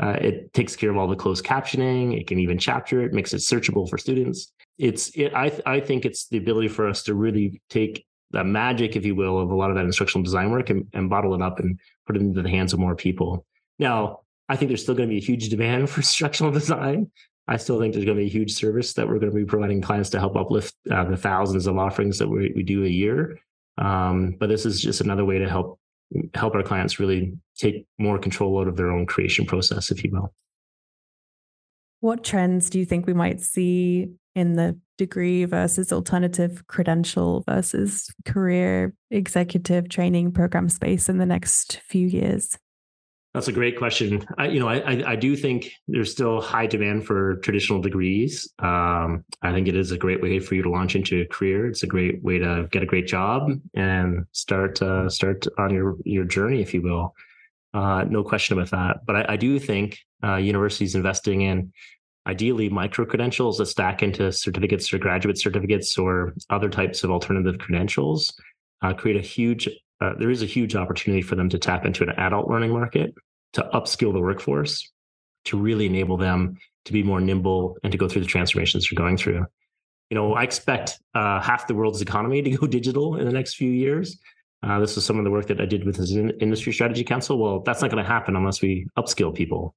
Uh, 0.00 0.16
it 0.20 0.52
takes 0.52 0.74
care 0.74 0.90
of 0.90 0.96
all 0.96 1.06
the 1.06 1.16
closed 1.16 1.44
captioning. 1.44 2.18
It 2.18 2.26
can 2.26 2.40
even 2.40 2.58
chapter 2.58 3.02
it, 3.02 3.12
makes 3.12 3.32
it 3.32 3.38
searchable 3.38 3.88
for 3.88 3.96
students. 3.96 4.52
It's 4.76 5.10
it, 5.14 5.32
I 5.34 5.52
I 5.66 5.80
think 5.80 6.04
it's 6.04 6.26
the 6.26 6.38
ability 6.38 6.68
for 6.68 6.88
us 6.88 7.04
to 7.04 7.14
really 7.14 7.62
take 7.70 8.04
the 8.32 8.42
magic, 8.42 8.96
if 8.96 9.04
you 9.04 9.14
will, 9.14 9.38
of 9.38 9.50
a 9.50 9.54
lot 9.54 9.70
of 9.70 9.76
that 9.76 9.84
instructional 9.84 10.24
design 10.24 10.50
work 10.50 10.68
and, 10.68 10.88
and 10.92 11.08
bottle 11.08 11.34
it 11.34 11.42
up 11.42 11.60
and 11.60 11.78
put 12.06 12.16
it 12.16 12.22
into 12.22 12.42
the 12.42 12.50
hands 12.50 12.72
of 12.72 12.80
more 12.80 12.96
people. 12.96 13.46
Now, 13.78 14.20
I 14.48 14.56
think 14.56 14.68
there's 14.68 14.82
still 14.82 14.96
going 14.96 15.08
to 15.08 15.12
be 15.12 15.18
a 15.18 15.24
huge 15.24 15.48
demand 15.48 15.88
for 15.90 16.00
instructional 16.00 16.52
design. 16.52 17.10
I 17.46 17.58
still 17.58 17.78
think 17.78 17.92
there's 17.92 18.06
going 18.06 18.16
to 18.16 18.22
be 18.22 18.26
a 18.26 18.32
huge 18.32 18.54
service 18.54 18.94
that 18.94 19.06
we're 19.06 19.18
going 19.18 19.30
to 19.30 19.36
be 19.36 19.44
providing 19.44 19.82
clients 19.82 20.10
to 20.10 20.18
help 20.18 20.34
uplift 20.34 20.74
uh, 20.90 21.04
the 21.04 21.16
thousands 21.16 21.66
of 21.66 21.76
offerings 21.76 22.18
that 22.18 22.28
we, 22.28 22.52
we 22.56 22.62
do 22.62 22.84
a 22.84 22.88
year. 22.88 23.38
Um, 23.78 24.36
but 24.38 24.48
this 24.48 24.66
is 24.66 24.80
just 24.80 25.00
another 25.00 25.24
way 25.24 25.38
to 25.38 25.48
help 25.48 25.80
help 26.34 26.54
our 26.54 26.62
clients 26.62 27.00
really 27.00 27.32
take 27.56 27.86
more 27.98 28.18
control 28.18 28.60
out 28.60 28.68
of 28.68 28.76
their 28.76 28.90
own 28.90 29.06
creation 29.06 29.46
process, 29.46 29.90
if 29.90 30.04
you 30.04 30.10
will. 30.12 30.32
What 32.00 32.22
trends 32.22 32.70
do 32.70 32.78
you 32.78 32.84
think 32.84 33.06
we 33.06 33.14
might 33.14 33.40
see 33.40 34.10
in 34.34 34.54
the 34.54 34.78
degree 34.98 35.44
versus 35.44 35.92
alternative 35.92 36.66
credential 36.66 37.42
versus 37.48 38.10
career 38.24 38.94
executive 39.10 39.88
training 39.88 40.32
program 40.32 40.68
space 40.68 41.08
in 41.08 41.18
the 41.18 41.26
next 41.26 41.80
few 41.88 42.06
years? 42.06 42.58
That's 43.34 43.48
a 43.48 43.52
great 43.52 43.76
question. 43.76 44.24
I, 44.38 44.46
you 44.46 44.60
know, 44.60 44.68
I, 44.68 45.02
I 45.04 45.16
do 45.16 45.34
think 45.34 45.72
there's 45.88 46.12
still 46.12 46.40
high 46.40 46.68
demand 46.68 47.04
for 47.04 47.36
traditional 47.36 47.80
degrees. 47.80 48.48
Um, 48.60 49.24
I 49.42 49.52
think 49.52 49.66
it 49.66 49.74
is 49.74 49.90
a 49.90 49.98
great 49.98 50.22
way 50.22 50.38
for 50.38 50.54
you 50.54 50.62
to 50.62 50.70
launch 50.70 50.94
into 50.94 51.20
a 51.20 51.26
career. 51.26 51.66
It's 51.66 51.82
a 51.82 51.88
great 51.88 52.22
way 52.22 52.38
to 52.38 52.68
get 52.70 52.84
a 52.84 52.86
great 52.86 53.08
job 53.08 53.50
and 53.74 54.24
start 54.30 54.80
uh, 54.80 55.08
start 55.08 55.48
on 55.58 55.74
your 55.74 55.96
your 56.04 56.24
journey, 56.24 56.62
if 56.62 56.72
you 56.72 56.82
will. 56.82 57.12
Uh, 57.74 58.04
no 58.08 58.22
question 58.22 58.56
about 58.56 58.70
that. 58.70 59.04
But 59.04 59.16
I, 59.16 59.32
I 59.34 59.36
do 59.36 59.58
think 59.58 59.98
uh, 60.22 60.36
universities 60.36 60.94
investing 60.94 61.42
in 61.42 61.72
ideally 62.28 62.68
micro 62.68 63.04
credentials 63.04 63.58
that 63.58 63.66
stack 63.66 64.04
into 64.04 64.30
certificates 64.30 64.94
or 64.94 64.98
graduate 64.98 65.40
certificates 65.40 65.98
or 65.98 66.34
other 66.50 66.70
types 66.70 67.02
of 67.02 67.10
alternative 67.10 67.58
credentials 67.58 68.32
uh, 68.82 68.94
create 68.94 69.16
a 69.16 69.26
huge 69.26 69.68
uh, 70.00 70.12
there 70.18 70.30
is 70.30 70.42
a 70.42 70.46
huge 70.46 70.74
opportunity 70.74 71.22
for 71.22 71.36
them 71.36 71.48
to 71.48 71.58
tap 71.58 71.84
into 71.84 72.02
an 72.02 72.10
adult 72.10 72.48
learning 72.48 72.72
market, 72.72 73.14
to 73.52 73.62
upskill 73.72 74.12
the 74.12 74.20
workforce, 74.20 74.90
to 75.44 75.58
really 75.58 75.86
enable 75.86 76.16
them 76.16 76.56
to 76.84 76.92
be 76.92 77.02
more 77.02 77.20
nimble 77.20 77.76
and 77.82 77.92
to 77.92 77.98
go 77.98 78.08
through 78.08 78.22
the 78.22 78.28
transformations 78.28 78.86
they're 78.88 79.02
going 79.02 79.16
through. 79.16 79.44
You 80.10 80.14
know, 80.16 80.34
I 80.34 80.42
expect 80.42 80.98
uh, 81.14 81.40
half 81.40 81.66
the 81.66 81.74
world's 81.74 82.02
economy 82.02 82.42
to 82.42 82.50
go 82.50 82.66
digital 82.66 83.16
in 83.16 83.26
the 83.26 83.32
next 83.32 83.54
few 83.54 83.70
years. 83.70 84.18
Uh, 84.62 84.78
this 84.78 84.96
is 84.96 85.04
some 85.04 85.18
of 85.18 85.24
the 85.24 85.30
work 85.30 85.46
that 85.46 85.60
I 85.60 85.66
did 85.66 85.84
with 85.84 85.96
the 85.96 86.34
Industry 86.40 86.72
Strategy 86.72 87.04
Council. 87.04 87.38
Well, 87.38 87.60
that's 87.60 87.82
not 87.82 87.90
going 87.90 88.02
to 88.02 88.08
happen 88.08 88.34
unless 88.34 88.62
we 88.62 88.86
upskill 88.98 89.34
people, 89.34 89.74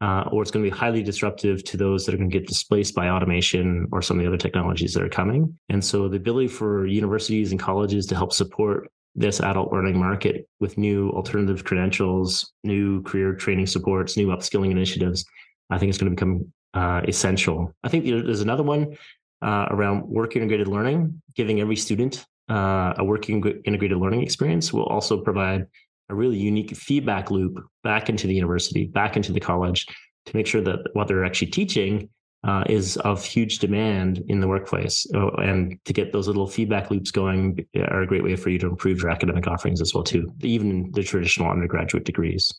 uh, 0.00 0.24
or 0.32 0.40
it's 0.40 0.50
going 0.50 0.64
to 0.64 0.70
be 0.70 0.74
highly 0.74 1.02
disruptive 1.02 1.62
to 1.64 1.76
those 1.76 2.06
that 2.06 2.14
are 2.14 2.18
going 2.18 2.30
to 2.30 2.38
get 2.38 2.48
displaced 2.48 2.94
by 2.94 3.10
automation 3.10 3.88
or 3.92 4.00
some 4.00 4.18
of 4.18 4.22
the 4.22 4.28
other 4.28 4.38
technologies 4.38 4.94
that 4.94 5.02
are 5.02 5.08
coming. 5.10 5.58
And 5.68 5.84
so, 5.84 6.08
the 6.08 6.16
ability 6.16 6.48
for 6.48 6.86
universities 6.86 7.50
and 7.50 7.60
colleges 7.60 8.06
to 8.06 8.14
help 8.14 8.32
support 8.32 8.88
this 9.14 9.40
adult 9.40 9.72
learning 9.72 9.98
market 9.98 10.48
with 10.60 10.78
new 10.78 11.10
alternative 11.10 11.64
credentials, 11.64 12.52
new 12.64 13.02
career 13.02 13.34
training 13.34 13.66
supports, 13.66 14.16
new 14.16 14.28
upskilling 14.28 14.70
initiatives, 14.70 15.24
I 15.70 15.78
think 15.78 15.90
it's 15.90 15.98
going 15.98 16.10
to 16.10 16.16
become 16.16 16.52
uh, 16.74 17.02
essential. 17.06 17.74
I 17.84 17.88
think 17.88 18.04
there's 18.04 18.40
another 18.40 18.62
one 18.62 18.96
uh, 19.42 19.66
around 19.70 20.06
work 20.06 20.36
integrated 20.36 20.68
learning, 20.68 21.20
giving 21.34 21.60
every 21.60 21.76
student 21.76 22.24
uh, 22.48 22.94
a 22.96 23.04
working 23.04 23.42
integrated 23.64 23.98
learning 23.98 24.22
experience 24.22 24.72
will 24.72 24.84
also 24.84 25.20
provide 25.20 25.66
a 26.08 26.14
really 26.14 26.36
unique 26.36 26.76
feedback 26.76 27.30
loop 27.30 27.58
back 27.82 28.08
into 28.08 28.26
the 28.26 28.34
university, 28.34 28.86
back 28.86 29.16
into 29.16 29.32
the 29.32 29.40
college 29.40 29.86
to 30.26 30.36
make 30.36 30.46
sure 30.46 30.60
that 30.60 30.78
what 30.92 31.08
they're 31.08 31.24
actually 31.24 31.50
teaching 31.50 32.08
uh, 32.44 32.64
is 32.68 32.96
of 32.98 33.24
huge 33.24 33.58
demand 33.58 34.22
in 34.28 34.40
the 34.40 34.48
workplace. 34.48 35.06
Oh, 35.14 35.30
and 35.30 35.78
to 35.84 35.92
get 35.92 36.12
those 36.12 36.26
little 36.26 36.48
feedback 36.48 36.90
loops 36.90 37.10
going 37.10 37.64
are 37.76 38.02
a 38.02 38.06
great 38.06 38.24
way 38.24 38.34
for 38.36 38.50
you 38.50 38.58
to 38.58 38.66
improve 38.66 39.00
your 39.00 39.10
academic 39.10 39.46
offerings 39.46 39.80
as 39.80 39.94
well, 39.94 40.02
too, 40.02 40.32
even 40.42 40.90
the 40.92 41.02
traditional 41.02 41.50
undergraduate 41.50 42.04
degrees. 42.04 42.52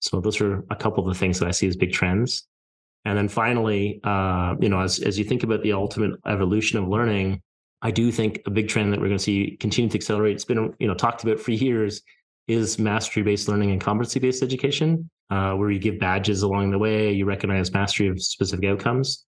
So 0.00 0.20
those 0.20 0.40
are 0.40 0.64
a 0.70 0.76
couple 0.76 1.06
of 1.06 1.14
the 1.14 1.18
things 1.18 1.38
that 1.38 1.48
I 1.48 1.52
see 1.52 1.68
as 1.68 1.76
big 1.76 1.92
trends. 1.92 2.46
And 3.04 3.18
then 3.18 3.28
finally, 3.28 4.00
uh, 4.04 4.54
you 4.60 4.68
know, 4.68 4.80
as, 4.80 4.98
as 5.00 5.18
you 5.18 5.24
think 5.24 5.42
about 5.42 5.62
the 5.62 5.72
ultimate 5.72 6.18
evolution 6.26 6.78
of 6.78 6.88
learning, 6.88 7.42
I 7.82 7.90
do 7.90 8.12
think 8.12 8.40
a 8.46 8.50
big 8.50 8.68
trend 8.68 8.92
that 8.92 9.00
we're 9.00 9.08
going 9.08 9.18
to 9.18 9.24
see 9.24 9.56
continue 9.58 9.90
to 9.90 9.98
accelerate. 9.98 10.36
It's 10.36 10.44
been 10.44 10.72
you 10.78 10.86
know 10.86 10.94
talked 10.94 11.24
about 11.24 11.40
for 11.40 11.50
years 11.50 12.02
is 12.48 12.78
mastery 12.78 13.22
based 13.22 13.48
learning 13.48 13.72
and 13.72 13.80
competency 13.80 14.20
based 14.20 14.42
education, 14.42 15.10
uh, 15.32 15.54
where 15.54 15.70
you 15.70 15.78
give 15.78 15.98
badges 15.98 16.42
along 16.42 16.70
the 16.70 16.78
way, 16.78 17.10
you 17.10 17.24
recognize 17.24 17.72
mastery 17.72 18.06
of 18.06 18.22
specific 18.22 18.66
outcomes. 18.66 19.24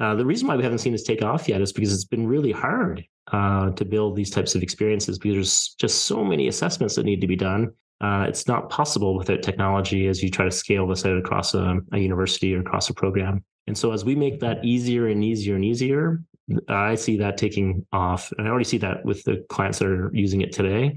Uh, 0.00 0.12
the 0.16 0.26
reason 0.26 0.48
why 0.48 0.56
we 0.56 0.64
haven't 0.64 0.78
seen 0.78 0.90
this 0.90 1.04
take 1.04 1.22
off 1.22 1.48
yet 1.48 1.60
is 1.60 1.72
because 1.72 1.94
it's 1.94 2.04
been 2.04 2.26
really 2.26 2.50
hard 2.50 3.04
uh, 3.30 3.70
to 3.70 3.84
build 3.84 4.16
these 4.16 4.30
types 4.30 4.56
of 4.56 4.64
experiences 4.64 5.16
because 5.16 5.36
there's 5.36 5.74
just 5.78 6.06
so 6.06 6.24
many 6.24 6.48
assessments 6.48 6.96
that 6.96 7.04
need 7.04 7.20
to 7.20 7.28
be 7.28 7.36
done. 7.36 7.70
Uh, 8.00 8.26
it's 8.28 8.48
not 8.48 8.68
possible 8.68 9.16
without 9.16 9.42
technology 9.42 10.08
as 10.08 10.20
you 10.24 10.28
try 10.28 10.44
to 10.44 10.50
scale 10.50 10.88
this 10.88 11.06
out 11.06 11.16
across 11.16 11.54
a, 11.54 11.78
a 11.92 11.98
university 11.98 12.52
or 12.56 12.60
across 12.60 12.90
a 12.90 12.94
program. 12.94 13.44
And 13.68 13.78
so, 13.78 13.92
as 13.92 14.04
we 14.04 14.16
make 14.16 14.40
that 14.40 14.64
easier 14.64 15.06
and 15.06 15.22
easier 15.22 15.54
and 15.54 15.64
easier, 15.64 16.20
I 16.68 16.96
see 16.96 17.16
that 17.18 17.38
taking 17.38 17.86
off. 17.92 18.32
And 18.36 18.48
I 18.48 18.50
already 18.50 18.64
see 18.64 18.78
that 18.78 19.04
with 19.04 19.22
the 19.22 19.46
clients 19.48 19.78
that 19.78 19.86
are 19.86 20.10
using 20.12 20.40
it 20.40 20.52
today. 20.52 20.96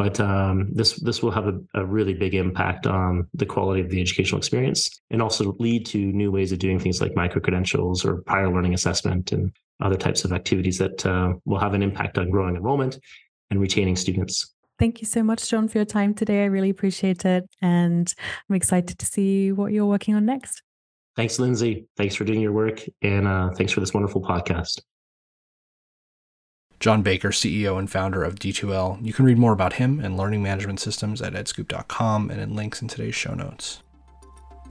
But 0.00 0.18
um, 0.18 0.72
this 0.72 0.94
this 0.94 1.22
will 1.22 1.30
have 1.30 1.46
a, 1.46 1.60
a, 1.74 1.84
really 1.84 2.14
big 2.14 2.34
impact 2.34 2.86
on 2.86 3.28
the 3.34 3.44
quality 3.44 3.82
of 3.82 3.90
the 3.90 4.00
educational 4.00 4.38
experience, 4.38 4.88
and 5.10 5.20
also 5.20 5.54
lead 5.58 5.84
to 5.88 5.98
new 5.98 6.32
ways 6.32 6.52
of 6.52 6.58
doing 6.58 6.78
things 6.78 7.02
like 7.02 7.14
micro 7.14 7.38
credentials 7.38 8.02
or 8.02 8.22
prior 8.22 8.50
learning 8.50 8.72
assessment 8.72 9.30
and 9.30 9.52
other 9.82 9.98
types 9.98 10.24
of 10.24 10.32
activities 10.32 10.78
that 10.78 11.04
uh, 11.04 11.34
will 11.44 11.58
have 11.58 11.74
an 11.74 11.82
impact 11.82 12.16
on 12.16 12.30
growing 12.30 12.56
enrollment 12.56 12.98
and 13.50 13.60
retaining 13.60 13.94
students. 13.94 14.54
Thank 14.78 15.02
you 15.02 15.06
so 15.06 15.22
much, 15.22 15.46
John, 15.50 15.68
for 15.68 15.76
your 15.76 15.84
time 15.84 16.14
today. 16.14 16.44
I 16.44 16.46
really 16.46 16.70
appreciate 16.70 17.26
it, 17.26 17.46
and 17.60 18.10
I'm 18.48 18.56
excited 18.56 18.98
to 18.98 19.04
see 19.04 19.52
what 19.52 19.70
you're 19.70 19.84
working 19.84 20.14
on 20.14 20.24
next. 20.24 20.62
Thanks, 21.14 21.38
Lindsay. 21.38 21.84
Thanks 21.98 22.14
for 22.14 22.24
doing 22.24 22.40
your 22.40 22.52
work. 22.52 22.80
And 23.02 23.28
uh, 23.28 23.50
thanks 23.50 23.72
for 23.72 23.80
this 23.80 23.92
wonderful 23.92 24.22
podcast. 24.22 24.80
John 26.80 27.02
Baker, 27.02 27.28
CEO 27.28 27.78
and 27.78 27.90
founder 27.90 28.24
of 28.24 28.36
D2L. 28.36 29.04
You 29.04 29.12
can 29.12 29.26
read 29.26 29.38
more 29.38 29.52
about 29.52 29.74
him 29.74 30.00
and 30.00 30.16
learning 30.16 30.42
management 30.42 30.80
systems 30.80 31.20
at 31.20 31.34
edscoop.com 31.34 32.30
and 32.30 32.40
in 32.40 32.56
links 32.56 32.80
in 32.80 32.88
today's 32.88 33.14
show 33.14 33.34
notes. 33.34 33.82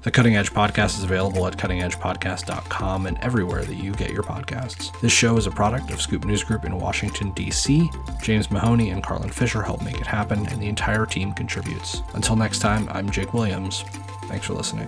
The 0.02 0.12
Cutting 0.12 0.38
Edge 0.38 0.52
Podcast 0.52 0.98
is 0.98 1.04
available 1.04 1.46
at 1.46 1.58
cuttingedgepodcast.com 1.58 3.06
and 3.06 3.18
everywhere 3.22 3.66
that 3.66 3.76
you 3.76 3.92
get 3.94 4.12
your 4.12 4.24
podcasts. 4.24 4.98
This 5.02 5.12
show 5.12 5.38
is 5.38 5.46
a 5.46 5.52
product 5.52 5.92
of 5.92 6.02
Scoop 6.02 6.24
News 6.24 6.42
Group 6.42 6.64
in 6.64 6.80
Washington, 6.80 7.32
D.C. 7.34 7.90
James 8.24 8.50
Mahoney 8.50 8.92
and 8.92 9.04
Carlin 9.04 9.30
Fisher 9.30 9.62
help 9.62 9.84
make 9.84 10.00
it 10.00 10.08
happen, 10.08 10.48
and 10.48 10.62
the 10.62 10.68
entire 10.68 11.06
team 11.06 11.34
contributes. 11.34 12.02
Until 12.14 12.38
next 12.38 12.60
time, 12.60 12.88
I'm 12.92 13.10
Jake 13.10 13.34
Williams. 13.34 13.84
Thanks 14.30 14.46
for 14.46 14.54
listening. 14.54 14.88